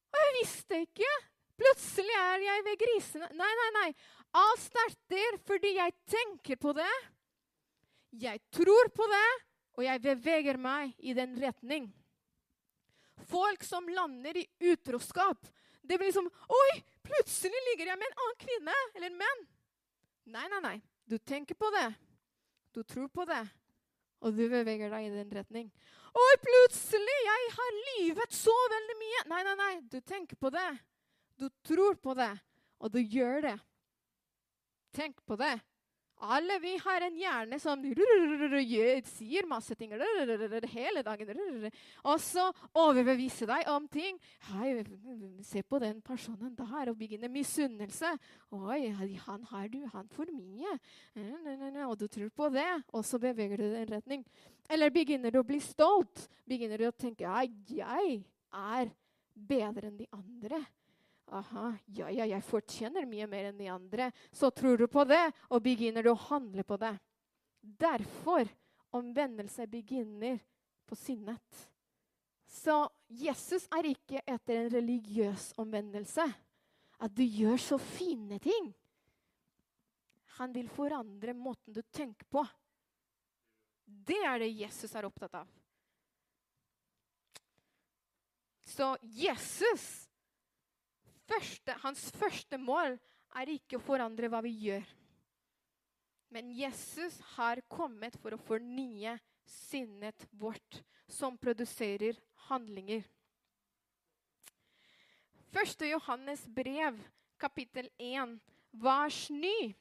[0.08, 1.10] Og jeg visste ikke.
[1.58, 3.28] Plutselig er jeg ved grisene.
[3.38, 3.88] Nei, nei, nei.
[4.38, 6.96] Alt starter fordi jeg tenker på det.
[8.18, 9.30] Jeg tror på det,
[9.76, 11.90] og jeg beveger meg i den retning.
[13.26, 15.46] Folk som lander i utroskap.
[15.82, 19.46] Det blir liksom Oi, plutselig ligger jeg med en annen kvinne eller menn.
[20.28, 20.76] Nei, nei, nei.
[21.08, 21.88] Du tenker på det.
[22.76, 23.44] Du tror på det.
[24.20, 25.70] Og du beveger deg i den retning.
[26.18, 27.16] Oi, plutselig!
[27.24, 29.24] Jeg har lyvet så veldig mye!
[29.30, 29.72] Nei, nei, nei.
[29.88, 30.68] Du tenker på det.
[31.38, 32.32] Du tror på det,
[32.82, 33.56] og du gjør det.
[34.96, 35.54] Tenk på det.
[36.18, 37.82] Alle vi har en hjerne som
[39.06, 41.30] sier masse ting hele dagen.
[42.02, 44.18] Og så overbevise deg om ting.
[44.50, 44.72] Hei,
[45.46, 48.10] se på den personen der, og begynne misunnelse.
[48.50, 48.90] Oi,
[49.26, 50.74] han har du, han for mye.
[51.86, 54.26] Og du tror på det, og så beveger du deg i en retning.
[54.68, 56.26] Eller begynner du å bli stolt?
[56.48, 58.18] Begynner du å tenke at jeg
[58.50, 58.90] er
[59.38, 60.64] bedre enn de andre.
[61.28, 64.08] Aha, ja, ja, jeg fortjener mye mer enn de andre.
[64.32, 66.94] Så tror du på det, og begynner du å handle på det.
[67.60, 68.48] Derfor
[68.96, 70.38] omvendelse begynner
[70.88, 71.64] på sinnet.
[72.48, 72.80] Så
[73.12, 76.24] Jesus er ikke etter en religiøs omvendelse.
[76.98, 78.72] At du gjør så fine ting.
[80.38, 82.42] Han vil forandre måten du tenker på.
[83.84, 85.48] Det er det Jesus er opptatt av.
[88.68, 90.07] Så Jesus
[91.28, 92.96] første, hans første mål
[93.38, 94.86] er ikke å forandre hva vi gjør.
[96.32, 99.16] Men Jesus har kommet for å fornye
[99.48, 102.18] sinnet vårt, som produserer
[102.50, 103.06] handlinger.
[105.48, 106.98] Første Johannes brev,
[107.40, 108.36] kapittel 1,
[108.76, 109.72] vers 9.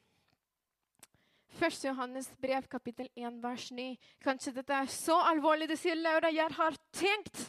[1.58, 3.90] Første Johannes brev, kapittel 1, vers 9.
[4.24, 5.68] Kanskje dette er så alvorlig.
[5.68, 7.42] Du sier, Laura, jeg har tenkt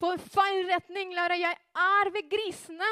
[0.00, 1.12] på feil retning.
[1.16, 2.88] Laura, jeg er ved grisene.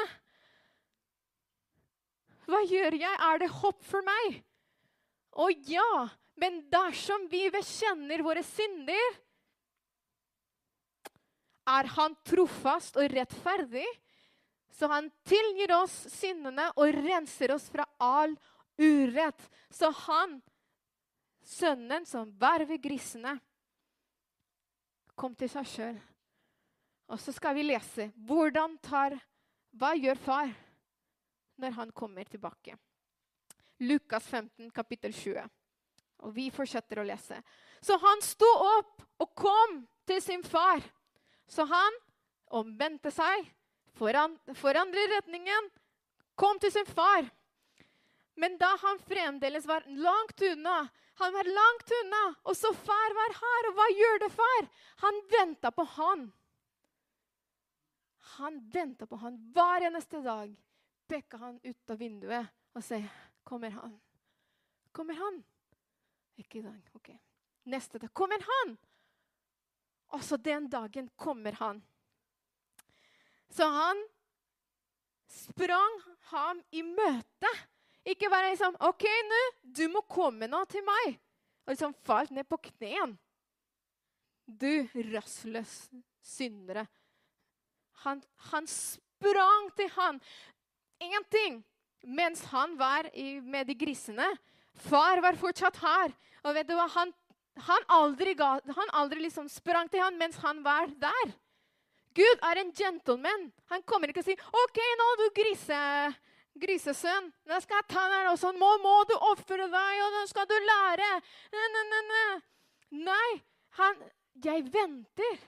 [2.51, 3.15] Hva gjør jeg?
[3.15, 4.41] Er det håp for meg?
[5.39, 6.07] Å ja,
[6.41, 9.19] men dersom vi bekjenner våre synder,
[11.71, 13.85] er han trofast og rettferdig,
[14.75, 18.33] så han tilgir oss syndene og renser oss fra all
[18.81, 19.43] urett.
[19.71, 20.39] Så han,
[21.45, 23.37] sønnen som verver grisene,
[25.15, 26.01] kom til seg sjøl.
[27.11, 29.17] Og så skal vi lese hvordan tar
[29.77, 30.49] Hva gjør far?
[31.61, 32.75] Når han kommer tilbake.
[33.81, 35.49] Lukas 15, kapittel 20.
[36.21, 37.39] Og vi fortsetter å lese.
[37.81, 40.83] Så han sto opp og kom til sin far.
[41.49, 41.97] Så han
[42.53, 43.47] omvendte seg,
[43.97, 45.69] foran, forandret retningen,
[46.37, 47.25] kom til sin far.
[48.37, 50.87] Men da han fremdeles var langt unna
[51.21, 53.65] Han var langt unna, og så far var her.
[53.69, 54.69] Og hva gjør det, far?
[55.03, 56.23] Han venta på han.
[58.39, 60.55] Han venta på han hver eneste dag
[61.11, 63.09] peker han ut av vinduet og sier,
[63.43, 63.99] 'Kommer han?'
[64.91, 65.43] Kommer han?
[66.37, 66.89] Ikke i dag.
[66.95, 67.09] Ok.
[67.63, 68.13] Neste dag.
[68.13, 68.77] Kommer han?
[70.07, 71.83] Også den dagen kommer han.
[73.49, 74.03] Så han
[75.27, 77.51] sprang ham i møte.
[78.05, 81.19] Ikke bare liksom 'OK, nå, du må komme nå til meg.'
[81.65, 83.17] Og liksom falt ned på knærne.
[84.47, 86.87] Du rastløs syndere.
[88.03, 90.21] Han, han sprang til han
[91.01, 91.59] én ting
[92.01, 93.09] mens han var
[93.43, 94.27] med de grisene.
[94.87, 96.13] Far var fortsatt her.
[96.45, 96.87] Og vet du hva?
[96.95, 97.11] Han,
[97.67, 101.33] han aldri, ga, han aldri liksom sprang til han mens han var der.
[102.17, 103.51] Gud er en gentleman.
[103.71, 105.83] Han kommer ikke og sier 'OK, nå, du grise,
[106.59, 108.57] grisesønn, nå skal jeg ta deg og sånn.
[108.59, 111.13] Nå må du ofre deg, og nå skal du lære.'
[111.53, 112.01] Nei, nei.
[112.09, 112.41] Nei,
[113.05, 113.29] nei
[113.79, 114.03] han,
[114.43, 115.39] jeg venter.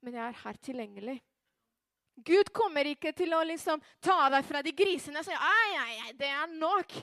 [0.00, 1.18] Men jeg er her tilgjengelig.
[2.26, 6.12] Gud kommer ikke til å liksom ta deg fra de grisene og ai, ai, ai,
[6.18, 6.94] det er nok.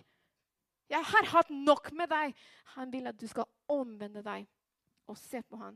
[0.87, 2.35] Jeg har hatt nok med deg.
[2.77, 4.47] Han vil at du skal omvende deg
[5.07, 5.75] og se på han.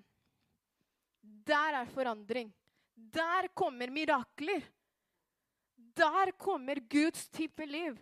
[1.22, 2.52] Der er forandring.
[2.96, 4.64] Der kommer mirakler.
[5.76, 7.98] Der kommer Guds type liv.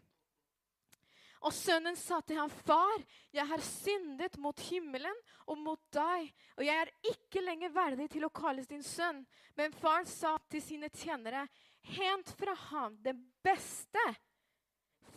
[1.39, 5.15] Og sønnen sa til ham, 'Far, jeg har syndet mot himmelen
[5.47, 9.25] og mot deg.' 'Og jeg er ikke lenger verdig til å kalles din sønn.'
[9.55, 11.47] Men far sa til sine tjenere,
[11.81, 14.03] 'Hent fra ham den beste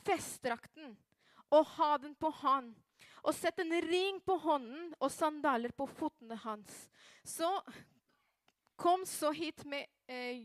[0.06, 0.96] festdrakten,
[1.50, 2.74] og ha den på han.'
[3.22, 6.90] og sett en ring på hånden og sandaler på fotene hans.
[7.24, 7.48] Så
[8.76, 10.42] kom så hit med eh,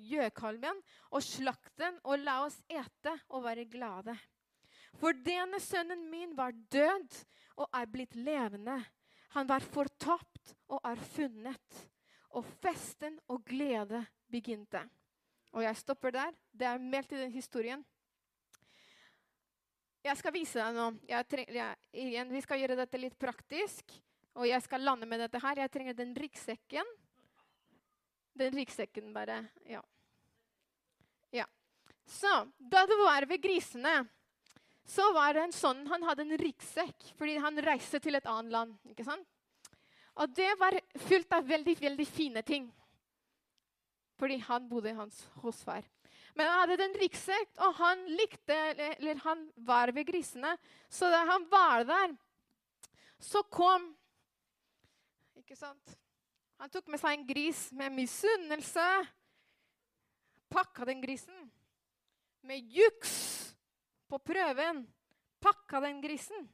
[1.10, 4.14] og slakt den, og la oss ete og være glade.
[4.98, 7.20] For denne sønnen min var død
[7.58, 8.78] og er blitt levende.
[9.36, 11.84] Han var fortapt og er funnet.
[12.38, 14.82] Og festen og glede begynte.
[15.56, 16.34] Og jeg stopper der.
[16.52, 17.86] Det er meldt i den historien.
[20.06, 20.94] Jeg skal vise deg noe.
[21.10, 23.96] Jeg jeg, igjen, vi skal gjøre dette litt praktisk.
[24.38, 25.64] Og jeg skal lande med dette her.
[25.64, 26.92] Jeg trenger den ryggsekken.
[28.38, 29.40] Den ryggsekken, bare.
[29.66, 29.82] Ja.
[31.34, 31.48] ja.
[32.06, 34.04] Så da du var ved grisene,
[34.88, 38.54] så var det en sånn Han hadde en ryggsekk fordi han reiste til et annet
[38.54, 38.76] land.
[38.88, 39.28] ikke sant?
[40.18, 42.70] Og det var fylt av veldig, veldig fine ting.
[44.18, 45.86] Fordi han bodde hans, hos far.
[46.34, 48.56] Men han hadde en ryggsekk, og han likte
[48.96, 50.56] Eller han var ved grisene.
[50.90, 52.16] Så da han var der,
[53.20, 53.92] så kom
[55.38, 55.98] Ikke sant?
[56.58, 58.86] Han tok med seg en gris med misunnelse.
[60.50, 61.36] Pakka den grisen.
[62.42, 63.47] Med juks
[64.08, 64.84] på prøven.
[65.44, 66.48] Pakka den grisen.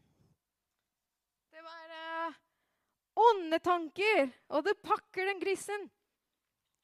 [1.53, 1.93] Det var
[2.27, 2.39] uh,
[3.29, 4.31] onde tanker.
[4.53, 5.87] Og du pakker den grisen.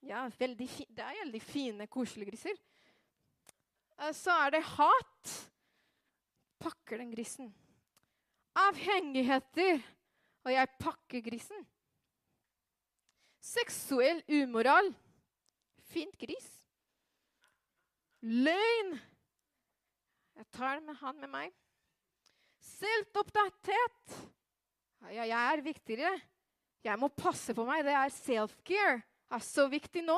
[0.05, 2.59] Ja, det er veldig fine, koselige griser.
[3.99, 5.33] Uh, så er det hat.
[6.59, 7.51] Pakker den grisen.
[8.55, 9.83] Avhengigheter.
[10.45, 11.67] Og jeg pakker grisen.
[13.43, 14.93] Seksuell umoral.
[15.89, 16.47] Fint gris.
[18.21, 18.99] Løgn.
[20.39, 21.55] Jeg tar med han med meg.
[22.63, 24.13] Selvopptatthet.
[25.11, 26.11] Ja, jeg er viktigere.
[26.87, 27.83] Jeg må passe på meg.
[27.83, 29.01] Det er self-care.
[29.35, 30.15] Er så viktig nå.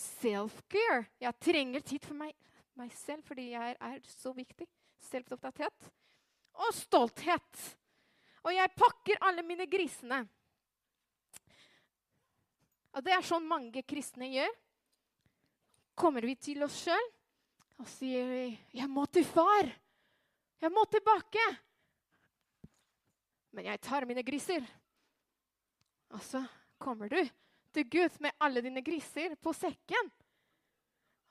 [0.00, 1.02] Self-care.
[1.20, 2.32] Jeg trenger tid for meg,
[2.80, 4.64] meg selv fordi jeg er så viktig.
[5.10, 5.92] Selvopptatthet.
[6.64, 7.68] Og stolthet.
[8.40, 10.24] Og jeg pakker alle mine grisene.
[12.96, 14.60] Og det er sånn mange kristne gjør.
[16.00, 17.10] Kommer vi til oss sjøl
[17.80, 19.68] og sier vi, 'Jeg må til far.
[20.60, 21.58] Jeg må tilbake.'
[23.52, 24.66] Men jeg tar mine griser.
[26.10, 26.44] Og så
[26.78, 27.28] kommer du
[27.72, 30.12] til Gud med alle dine griser på sekken.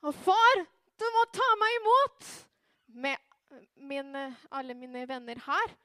[0.02, 0.66] Og 'Far,
[0.98, 2.46] du må ta meg imot!'
[2.86, 3.16] Med
[3.76, 5.76] mine, alle mine venner her.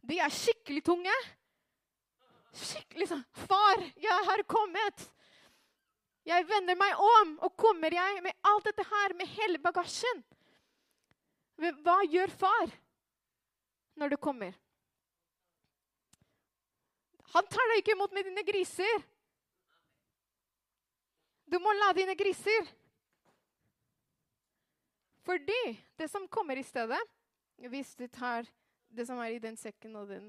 [0.00, 1.12] De er skikkelig tunge.
[2.52, 5.10] Skikkelig sånn 'Far, jeg har kommet.'
[6.26, 10.24] Jeg vender meg om, og kommer jeg med alt dette her, med hele bagasjen.
[11.56, 12.72] Hva gjør far
[13.96, 14.56] når du kommer?
[17.36, 19.04] Han tar deg ikke imot med dine griser.
[21.46, 22.72] Du må la dine griser.
[25.26, 25.62] Fordi
[25.98, 27.00] det som kommer i stedet
[27.56, 28.46] Hvis du tar
[28.94, 30.28] det som er i den sekken og den,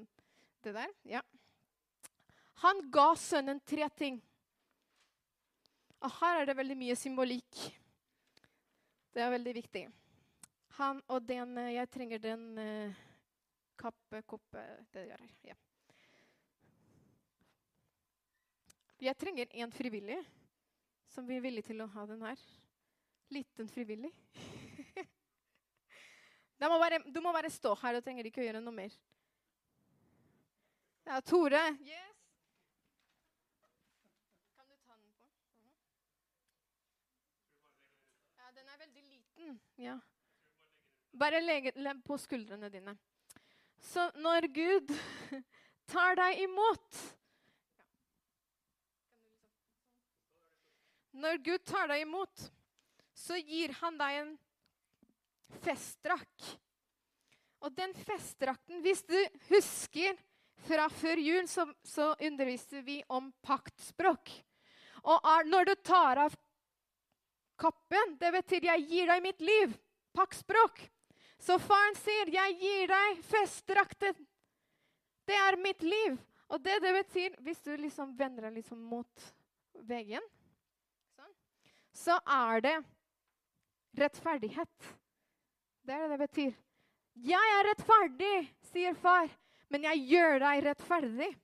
[0.64, 1.20] det der ja.
[2.64, 4.16] Han ga sønnen tre ting.
[5.98, 7.62] Og her er det veldig mye symbolikk.
[9.14, 9.88] Det er veldig viktig.
[10.78, 12.98] Han og den eh, Jeg trenger den uh,
[13.78, 14.62] kappe, koppe
[14.94, 15.32] Det gjør jeg.
[15.50, 15.56] Ja.
[19.08, 20.18] Jeg trenger en frivillig
[21.08, 22.38] som blir villig til å ha den her.
[23.34, 24.12] Liten frivillig.
[26.62, 28.94] må bare, du må bare stå her du trenger ikke å gjøre noe mer.
[31.08, 31.62] Ja, Tore.
[31.82, 32.18] Yes.
[38.58, 39.60] den er veldig liten.
[39.78, 39.94] Ja.
[41.14, 41.70] Bare legg
[42.04, 42.96] på skuldrene dine.
[43.78, 44.90] Så når Gud
[45.92, 46.98] tar deg imot
[51.18, 52.42] Når Gud tar deg imot,
[53.10, 54.28] så gir han deg en
[55.64, 56.44] festdrakt.
[57.66, 59.16] Og den festdrakten Hvis du
[59.48, 60.14] husker
[60.68, 64.30] fra før jul, så, så underviste vi om paktspråk.
[65.10, 66.38] Og når du tar av
[67.58, 68.16] kappen.
[68.20, 69.78] Det betyr 'jeg gir deg mitt liv'.
[70.14, 70.90] Pakkspråk.
[71.38, 74.26] Så faren sier 'jeg gir deg festdrakten'.
[75.26, 76.18] Det er mitt liv.
[76.48, 79.34] Og det det betyr, hvis du liksom vender deg liksom mot
[79.74, 80.22] veggen,
[81.16, 81.34] sånn,
[81.92, 82.76] så er det
[83.98, 84.94] rettferdighet.
[85.84, 86.54] Det er det det betyr.
[87.18, 89.28] 'Jeg er rettferdig', sier far,
[89.68, 91.36] 'men jeg gjør deg rettferdig'.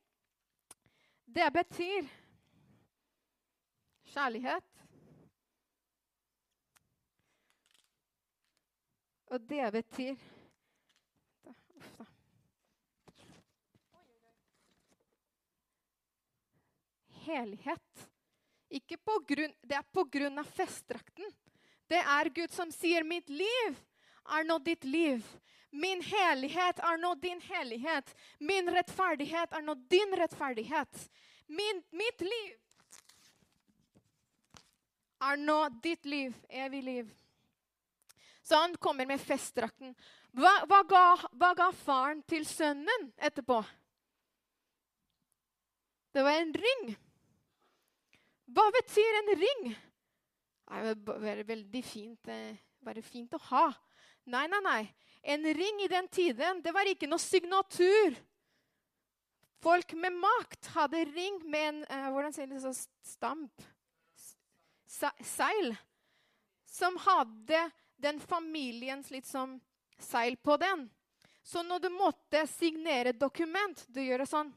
[1.26, 2.08] Det betyr
[4.14, 4.73] kjærlighet,
[9.34, 10.14] Og det betyr
[11.74, 12.04] Uff da.
[17.24, 18.04] Hellighet.
[18.70, 21.32] Ikke på grunn, det er på grunn av festdrakten.
[21.90, 23.80] Det er Gud som sier 'mitt liv
[24.36, 25.26] er nå ditt liv'.
[25.70, 28.14] Min helhet er nå din helhet.
[28.38, 31.10] Min rettferdighet er nå din rettferdighet.
[31.46, 32.54] Min, mitt liv
[35.20, 37.14] er nå ditt liv, evig liv.
[38.44, 39.94] Så han kommer med festdrakten.
[40.36, 43.62] Hva, hva, ga, hva ga faren til sønnen etterpå?
[46.14, 46.84] Det var en ring.
[48.54, 49.64] Hva betyr en ring?
[50.68, 53.64] Det er veldig fint, eh, bare fint å ha.
[54.28, 54.82] Nei, nei, nei.
[55.24, 58.16] En ring i den tiden, det var ikke noe signatur.
[59.64, 62.74] Folk med makt hadde ring med en uh, hvordan sier det så,
[63.08, 63.64] stamp
[65.24, 65.72] Seil.
[66.68, 67.64] Som hadde
[68.04, 69.56] den familiens liksom
[69.98, 70.86] seil på den.
[71.42, 74.52] Så når du måtte signere et dokument, du gjør det sånn.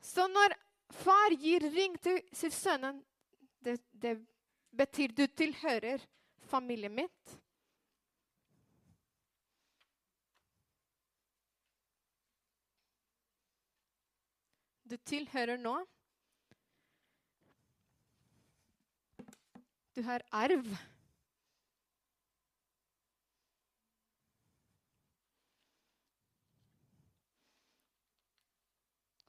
[0.00, 0.56] Så når
[0.92, 3.00] far gir ring til sin sønnen,
[3.60, 4.16] det, det
[4.76, 6.04] betyr du tilhører
[6.50, 7.36] familien mitt.
[14.90, 15.76] Du tilhører nå.
[19.94, 20.66] Du har arv.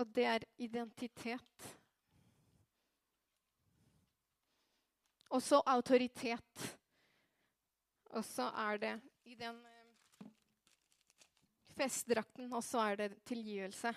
[0.01, 1.65] Og det er identitet.
[5.29, 6.63] Og så autoritet.
[8.11, 8.95] Og så er det
[9.29, 10.31] i den eh,
[11.77, 13.93] festdrakten, og så er det tilgivelse.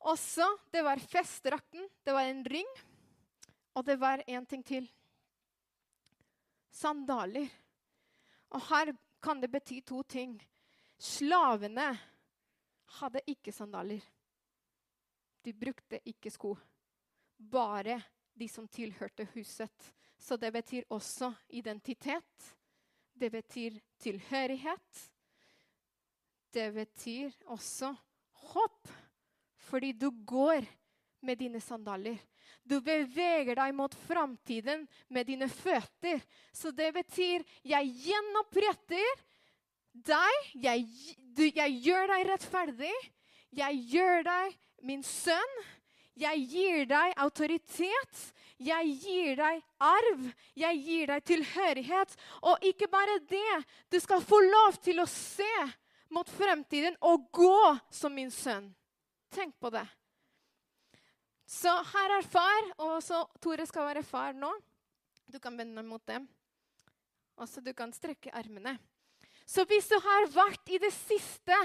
[0.00, 2.68] Også, det var festdrakten, det var en ring,
[3.74, 4.86] og det var en ting til.
[6.70, 7.48] Sandaler.
[8.52, 10.38] Og her kan det bety to ting.
[11.00, 11.90] Slavene
[12.98, 14.02] hadde ikke sandaler.
[15.44, 16.54] De brukte ikke sko.
[17.36, 18.00] Bare
[18.36, 19.92] de som tilhørte huset.
[20.20, 22.50] Så det betyr også identitet.
[23.12, 25.06] Det betyr tilhørighet.
[26.52, 27.94] Det betyr også
[28.50, 28.88] håp,
[29.56, 30.66] fordi du går
[31.22, 32.18] med dine sandaler.
[32.64, 36.20] Du beveger deg mot framtiden med dine føtter.
[36.52, 39.22] Så det betyr jeg gjenoppretter
[40.06, 40.50] deg.
[40.62, 40.86] Jeg,
[41.36, 42.96] du, jeg gjør deg rettferdig.
[43.56, 45.56] Jeg gjør deg min sønn.
[46.20, 48.24] Jeg gir deg autoritet.
[48.60, 50.26] Jeg gir deg arv.
[50.58, 52.16] Jeg gir deg tilhørighet.
[52.44, 53.62] Og ikke bare det.
[53.88, 55.54] Du skal få lov til å se
[56.10, 58.68] mot fremtiden og gå som min sønn.
[59.30, 59.86] Tenk på det.
[61.50, 64.50] Så her er far, og så Tore skal være far nå.
[65.30, 66.28] Du kan vende deg mot dem.
[67.40, 68.76] Og så du kan strekke armene.
[69.50, 71.56] Så hvis du har vært i det siste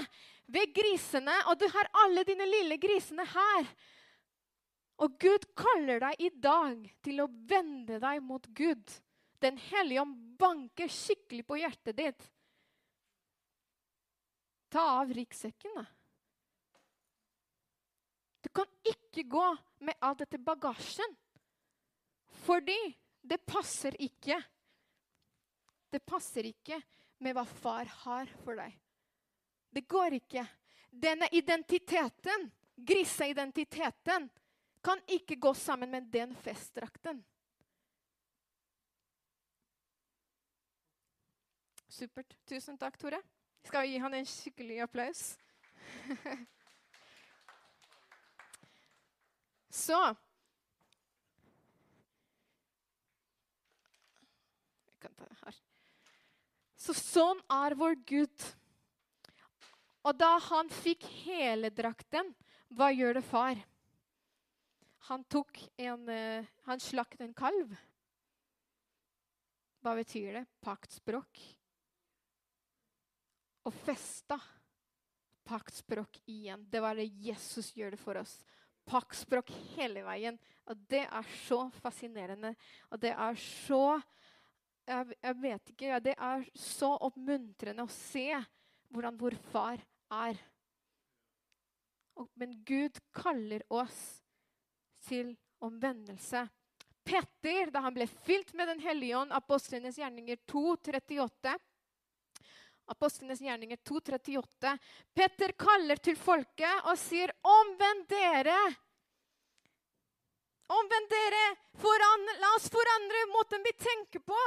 [0.50, 3.68] ved grisene, og du har alle dine lille grisene her
[5.02, 8.94] Og Gud kaller deg i dag til å vende deg mot Gud
[9.42, 12.24] Den hellige ånd banker skikkelig på hjertet ditt.
[14.72, 15.84] Ta av ryggsekken, da.
[18.44, 19.46] Du kan ikke gå
[19.86, 21.14] med all dette bagasjen.
[22.44, 22.76] Fordi
[23.24, 24.36] det passer ikke.
[25.92, 26.80] Det passer ikke
[27.18, 28.74] med hva far har for deg.
[29.72, 30.44] Det går ikke.
[30.90, 34.28] Denne identiteten, griseidentiteten,
[34.86, 37.24] kan ikke gå sammen med den festdrakten.
[41.96, 42.36] Supert.
[42.46, 43.22] Tusen takk, Tore.
[43.66, 45.38] Skal vi gi han en skikkelig applaus?
[49.70, 49.98] Så
[54.86, 55.65] Jeg kan ta det her.
[56.86, 58.44] Så sånn er vår Gud.
[60.06, 62.28] Og da han fikk hele drakten,
[62.78, 63.58] hva gjør det far?
[65.08, 67.74] Han tok en uh, Han slaktet en kalv.
[69.82, 70.44] Hva betyr det?
[70.62, 71.42] Paktspråk.
[73.66, 74.38] Og festa
[75.46, 76.66] paktspråk igjen.
[76.70, 78.38] Det var det Jesus gjør det for oss.
[78.86, 80.38] Paktspråk hele veien.
[80.66, 82.54] Og det er så fascinerende.
[82.90, 83.98] Og det er så
[84.86, 86.00] jeg, jeg, vet ikke.
[86.04, 88.28] Det er så oppmuntrende å se
[88.94, 89.80] hvordan vår far
[90.14, 90.38] er.
[92.16, 94.22] Og, men Gud kaller oss
[95.08, 95.34] til
[95.64, 96.46] omvendelse.
[97.06, 101.54] Petter, da han ble fylt med Den hellige ånd, apostlenes gjerninger 2, 38,
[102.86, 104.78] Apostlenes gjerninger 2.38.
[105.14, 108.74] Petter kaller til folket og sier, 'Omvend dere!'
[110.66, 111.42] Omvend dere!
[111.78, 114.38] Foran, la oss forandre måten vi tenker på.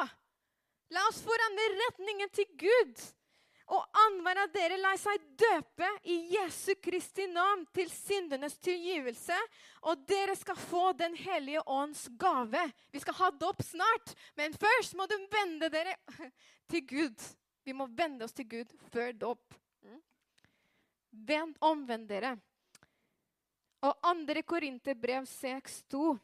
[0.89, 3.07] La oss forandre retningen til Gud.
[3.69, 9.35] og annenhver av dere lar seg døpe i Jesu Kristi navn til syndenes tilgivelse,
[9.85, 12.63] og dere skal få Den hellige ånds gave.
[12.89, 15.93] Vi skal ha dåp snart, men først må du vende dere
[16.71, 17.27] til Gud.
[17.63, 19.53] Vi må vende oss til Gud før dåp.
[19.85, 20.01] Mm.
[21.29, 22.33] Vend, omvend dere.
[23.85, 26.17] Og andre Korinterbrev 6,2.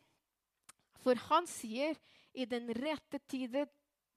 [1.05, 1.93] For han sier,
[2.34, 3.68] i den rette tide,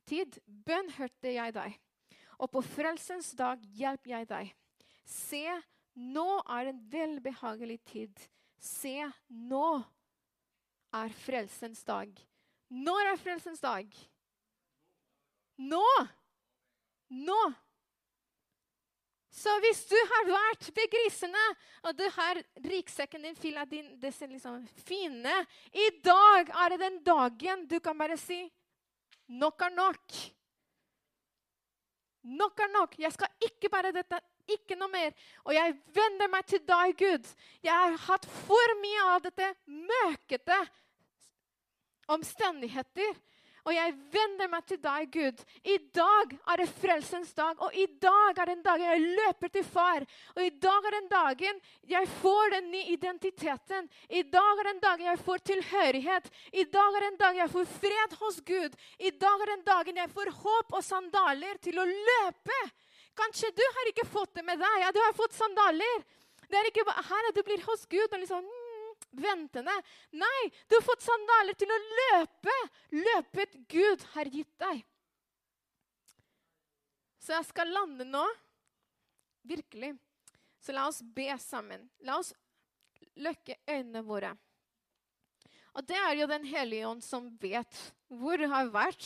[0.09, 1.76] tid bønn hørte jeg deg,
[2.38, 4.50] og på frelsens dag hjelp jeg deg.
[5.09, 5.44] Se,
[5.98, 6.26] nå
[6.59, 8.26] er en velbehagelig tid.
[8.59, 8.96] Se,
[9.28, 9.78] nå
[10.96, 12.12] er frelsens dag.
[12.68, 13.88] Når er frelsens dag?
[15.59, 15.86] Nå!
[17.09, 17.40] Nå!
[19.38, 21.42] Så hvis du har vært ved grisene,
[21.86, 25.34] og du har ryggsekken din full av din, disse liksom fine
[25.70, 28.40] I dag er det den dagen du kan bare si
[29.29, 30.18] Nok er nok.
[32.22, 32.99] Nok er nok.
[32.99, 34.20] Jeg skal ikke bære dette.
[34.49, 35.12] Ikke noe mer.
[35.45, 37.26] Og jeg vender meg til deg, Gud.
[37.62, 40.57] Jeg har hatt for mye av dette møkete
[42.09, 43.18] omstendigheter.
[43.66, 45.42] Og jeg vender meg til deg, Gud.
[45.66, 49.66] I dag er det frelsens dag, og i dag er den dagen jeg løper til
[49.66, 50.06] far.
[50.36, 53.88] Og i dag er den dagen jeg får den nye identiteten.
[54.09, 56.30] I dag er den dagen jeg får tilhørighet.
[56.52, 58.76] I dag er den dagen jeg får fred hos Gud.
[58.98, 62.61] I dag er den dagen jeg får håp og sandaler til å løpe.
[63.18, 64.80] Kanskje du har ikke fått det med deg.
[64.84, 66.06] Ja, du har fått sandaler.
[66.48, 68.46] Det er ikke bare her at du blir hos Gud og liksom
[69.11, 69.74] ventende.
[70.11, 72.56] Nei, du har fått sandaler til å løpe.
[72.96, 74.82] Løpet Gud har gitt deg.
[77.22, 78.24] Så jeg skal lande nå.
[79.48, 79.94] Virkelig.
[80.61, 81.86] Så la oss be sammen.
[82.04, 82.34] La oss
[83.18, 84.34] løkke øynene våre.
[85.76, 89.04] Og det er jo Den hellige ånd som vet hvor du har vært.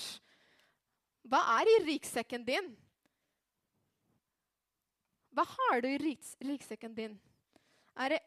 [1.29, 2.73] Hva er i ryggsekken din?
[5.33, 7.15] Hva har du i ryggsekken din?
[8.01, 8.21] Er det,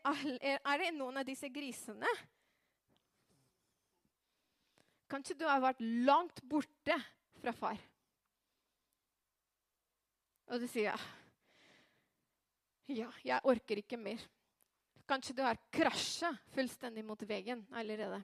[0.61, 2.09] er det, noen av disse grisene?
[5.09, 6.97] Kanskje du har vært langt borte
[7.41, 7.81] fra far.
[10.53, 10.93] Og du sier
[12.85, 14.21] ja, jeg orker ikke mer.
[15.09, 18.19] Kanskje du har krasja fullstendig mot veggen allerede.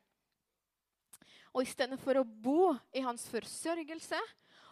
[1.51, 4.19] Og istedenfor å bo i hans forsørgelse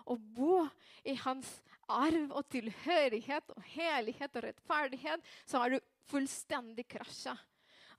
[0.09, 0.61] og bo
[1.05, 1.49] i hans
[1.89, 5.80] arv og tilhørighet og helighet og rettferdighet, så har du
[6.10, 7.36] fullstendig krasja.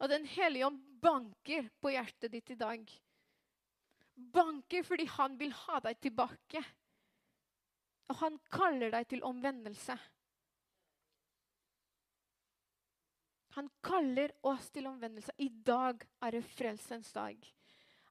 [0.00, 2.84] Og Den hellige ånd banker på hjertet ditt i dag.
[4.14, 6.62] Banker fordi han vil ha deg tilbake.
[8.10, 9.96] Og han kaller deg til omvendelse.
[13.58, 15.34] Han kaller oss til omvendelse.
[15.38, 17.36] I dag er det frelsens dag.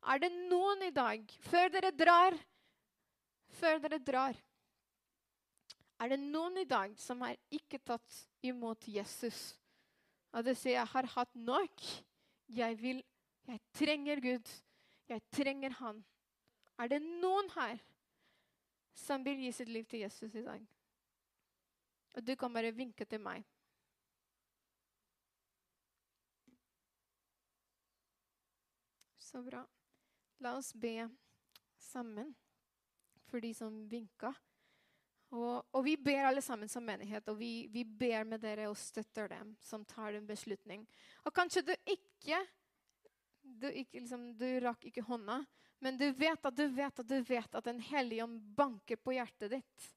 [0.07, 2.37] Er det noen i dag, før dere drar
[3.59, 4.37] Før dere drar
[5.99, 9.57] Er det noen i dag som har ikke tatt imot Jesus
[10.31, 11.81] og du sier 'Jeg har hatt nok.
[12.49, 13.03] Jeg vil
[13.47, 14.63] Jeg trenger Gud.
[15.09, 16.03] Jeg trenger Han'.
[16.77, 17.79] Er det noen her
[18.93, 20.67] som vil gi sitt liv til Jesus i dag?
[22.15, 23.43] Og du kan bare vinke til meg.
[29.19, 29.65] Så bra.
[30.39, 31.09] La oss be
[31.77, 32.35] sammen
[33.27, 34.31] for de som vinka.
[35.29, 38.77] Og, og, vi ber alle sammen som menighet, og vi, vi, ber med dere og
[38.77, 40.87] støtter dem som tar en beslutning.
[41.25, 42.45] Og kanskje du ikke
[43.39, 45.39] Du, ikke, liksom, du rakk ikke hånda,
[45.81, 49.15] men du vet at du vet at du vet at Den hellige ånd banker på
[49.15, 49.87] hjertet ditt.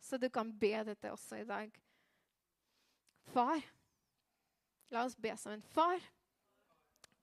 [0.00, 1.74] Så du kan be dette også i dag.
[3.28, 3.60] Far,
[4.94, 5.62] la oss be sammen.
[5.74, 6.00] Far,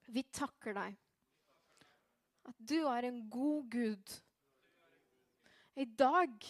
[0.06, 1.00] vi takker deg
[2.46, 4.14] at du er en god Gud.
[5.74, 6.46] I dag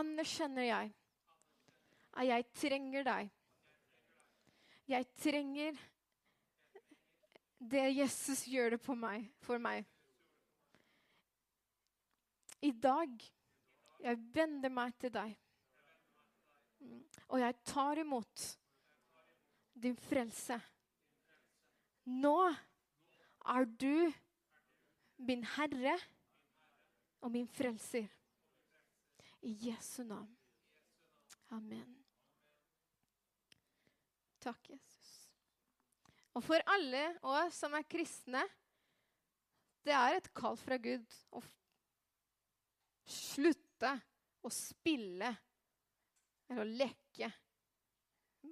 [0.00, 0.94] anerkjenner jeg
[2.16, 3.32] at jeg trenger deg.
[4.88, 5.80] Jeg trenger
[7.58, 9.84] det Jesus gjør det meg, for meg.
[12.62, 13.10] I dag
[14.00, 15.34] jeg vender meg til deg.
[17.28, 18.44] Og jeg tar imot
[19.76, 20.58] din frelse.
[22.06, 22.36] Nå
[23.46, 24.12] er du
[25.26, 25.96] min Herre
[27.20, 28.06] og min frelser.
[29.46, 30.36] I Jesu navn.
[31.54, 32.04] Amen.
[34.42, 35.12] Takk, Jesus.
[36.34, 38.42] Og for alle oss som er kristne,
[39.86, 41.44] det er et kall fra Gud å
[43.06, 43.92] slutte
[44.42, 45.30] å spille
[46.48, 47.30] eller å leke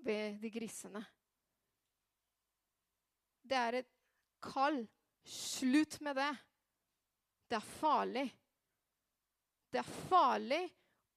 [0.06, 1.02] ved de grisene.
[3.42, 3.90] Det er et
[4.46, 4.78] kall.
[5.26, 6.30] Slutt med det.
[7.50, 8.26] Det er farlig.
[9.74, 10.62] Det er farlig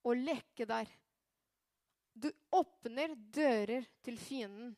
[0.07, 0.89] å leke der.
[2.17, 4.71] du åpner dører til fienden.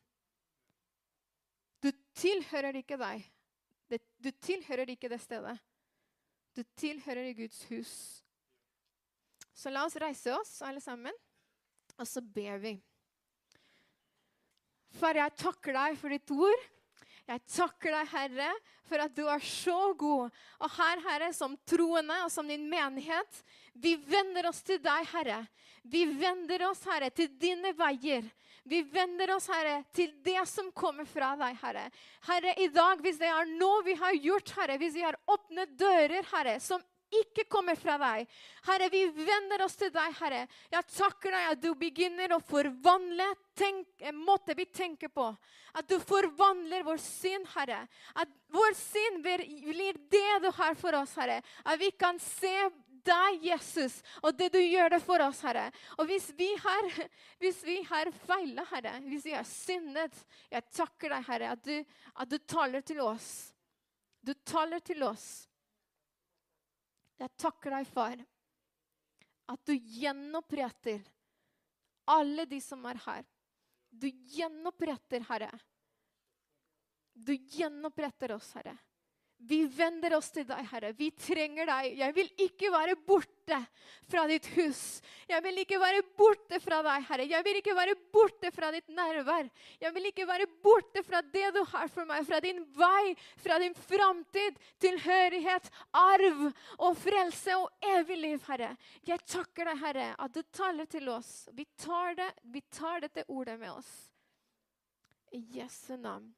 [1.80, 3.22] Du tilhører ikke deg.
[4.20, 5.56] Du tilhører ikke det stedet.
[6.52, 7.94] Du tilhører i Guds hus.
[9.56, 11.16] Så la oss reise oss, alle sammen,
[11.96, 12.74] og så ber vi.
[15.00, 16.68] Far, jeg takker deg for ditt ord.
[17.30, 18.50] Jeg takker deg, Herre,
[18.90, 20.34] for at du er så god.
[20.58, 23.42] Og her, Herre, som troende og som din menighet,
[23.78, 25.44] vi vender oss til deg, Herre.
[25.86, 28.26] Vi vender oss, Herre, til dine veier.
[28.66, 31.86] Vi vender oss, Herre, til det som kommer fra deg, Herre.
[32.26, 35.78] Herre, i dag, hvis det er noe vi har gjort, Herre, hvis vi har åpnet
[35.78, 38.28] dører, Herre, som ikke kommer fra deg.
[38.68, 40.44] Herre, vi vender oss til deg, Herre.
[40.70, 43.26] Jeg takker deg at du begynner å forvandle
[43.58, 45.26] tenk, måte vi tenker på.
[45.74, 47.82] At du forvandler vår syn, Herre.
[48.14, 51.40] At vår syn blir, det du har for oss, Herre.
[51.64, 52.54] At vi kan se
[53.06, 55.68] deg, Jesus, og det du gjør det for oss, Herre.
[55.98, 56.90] Og hvis vi har,
[57.42, 60.18] hvis vi har feila, Herre, hvis vi har syndet
[60.50, 61.76] Jeg takker deg, Herre, at du,
[62.14, 63.50] at du taler til oss.
[64.20, 65.49] Du taler til oss.
[67.20, 68.20] Jeg takker deg, far,
[69.50, 71.02] at du gjenoppretter
[72.10, 73.26] alle de som er her.
[73.90, 75.50] Du gjenoppretter, Herre.
[77.12, 78.76] Du gjenoppretter oss, Herre.
[79.48, 80.90] Vi vender oss til deg, Herre.
[80.92, 81.94] Vi trenger deg.
[81.96, 83.56] Jeg vil ikke være borte
[84.10, 85.00] fra ditt hus.
[85.30, 87.24] Jeg vil ikke være borte fra deg, Herre.
[87.30, 89.48] Jeg vil ikke være borte fra ditt nærvær.
[89.80, 93.56] Jeg vil ikke være borte fra det du har for meg, fra din vei, fra
[93.62, 96.42] din framtid, tilhørighet, arv
[96.76, 98.74] og frelse og evig liv, Herre.
[99.08, 101.48] Jeg takker deg, Herre, at du taler til oss.
[101.56, 103.94] Vi tar, det, vi tar dette ordet med oss.
[105.32, 106.28] I Jesu navn.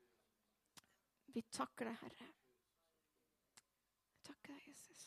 [1.33, 2.31] Vi takker deg, Herre.
[4.27, 5.07] Takker deg, Jesus.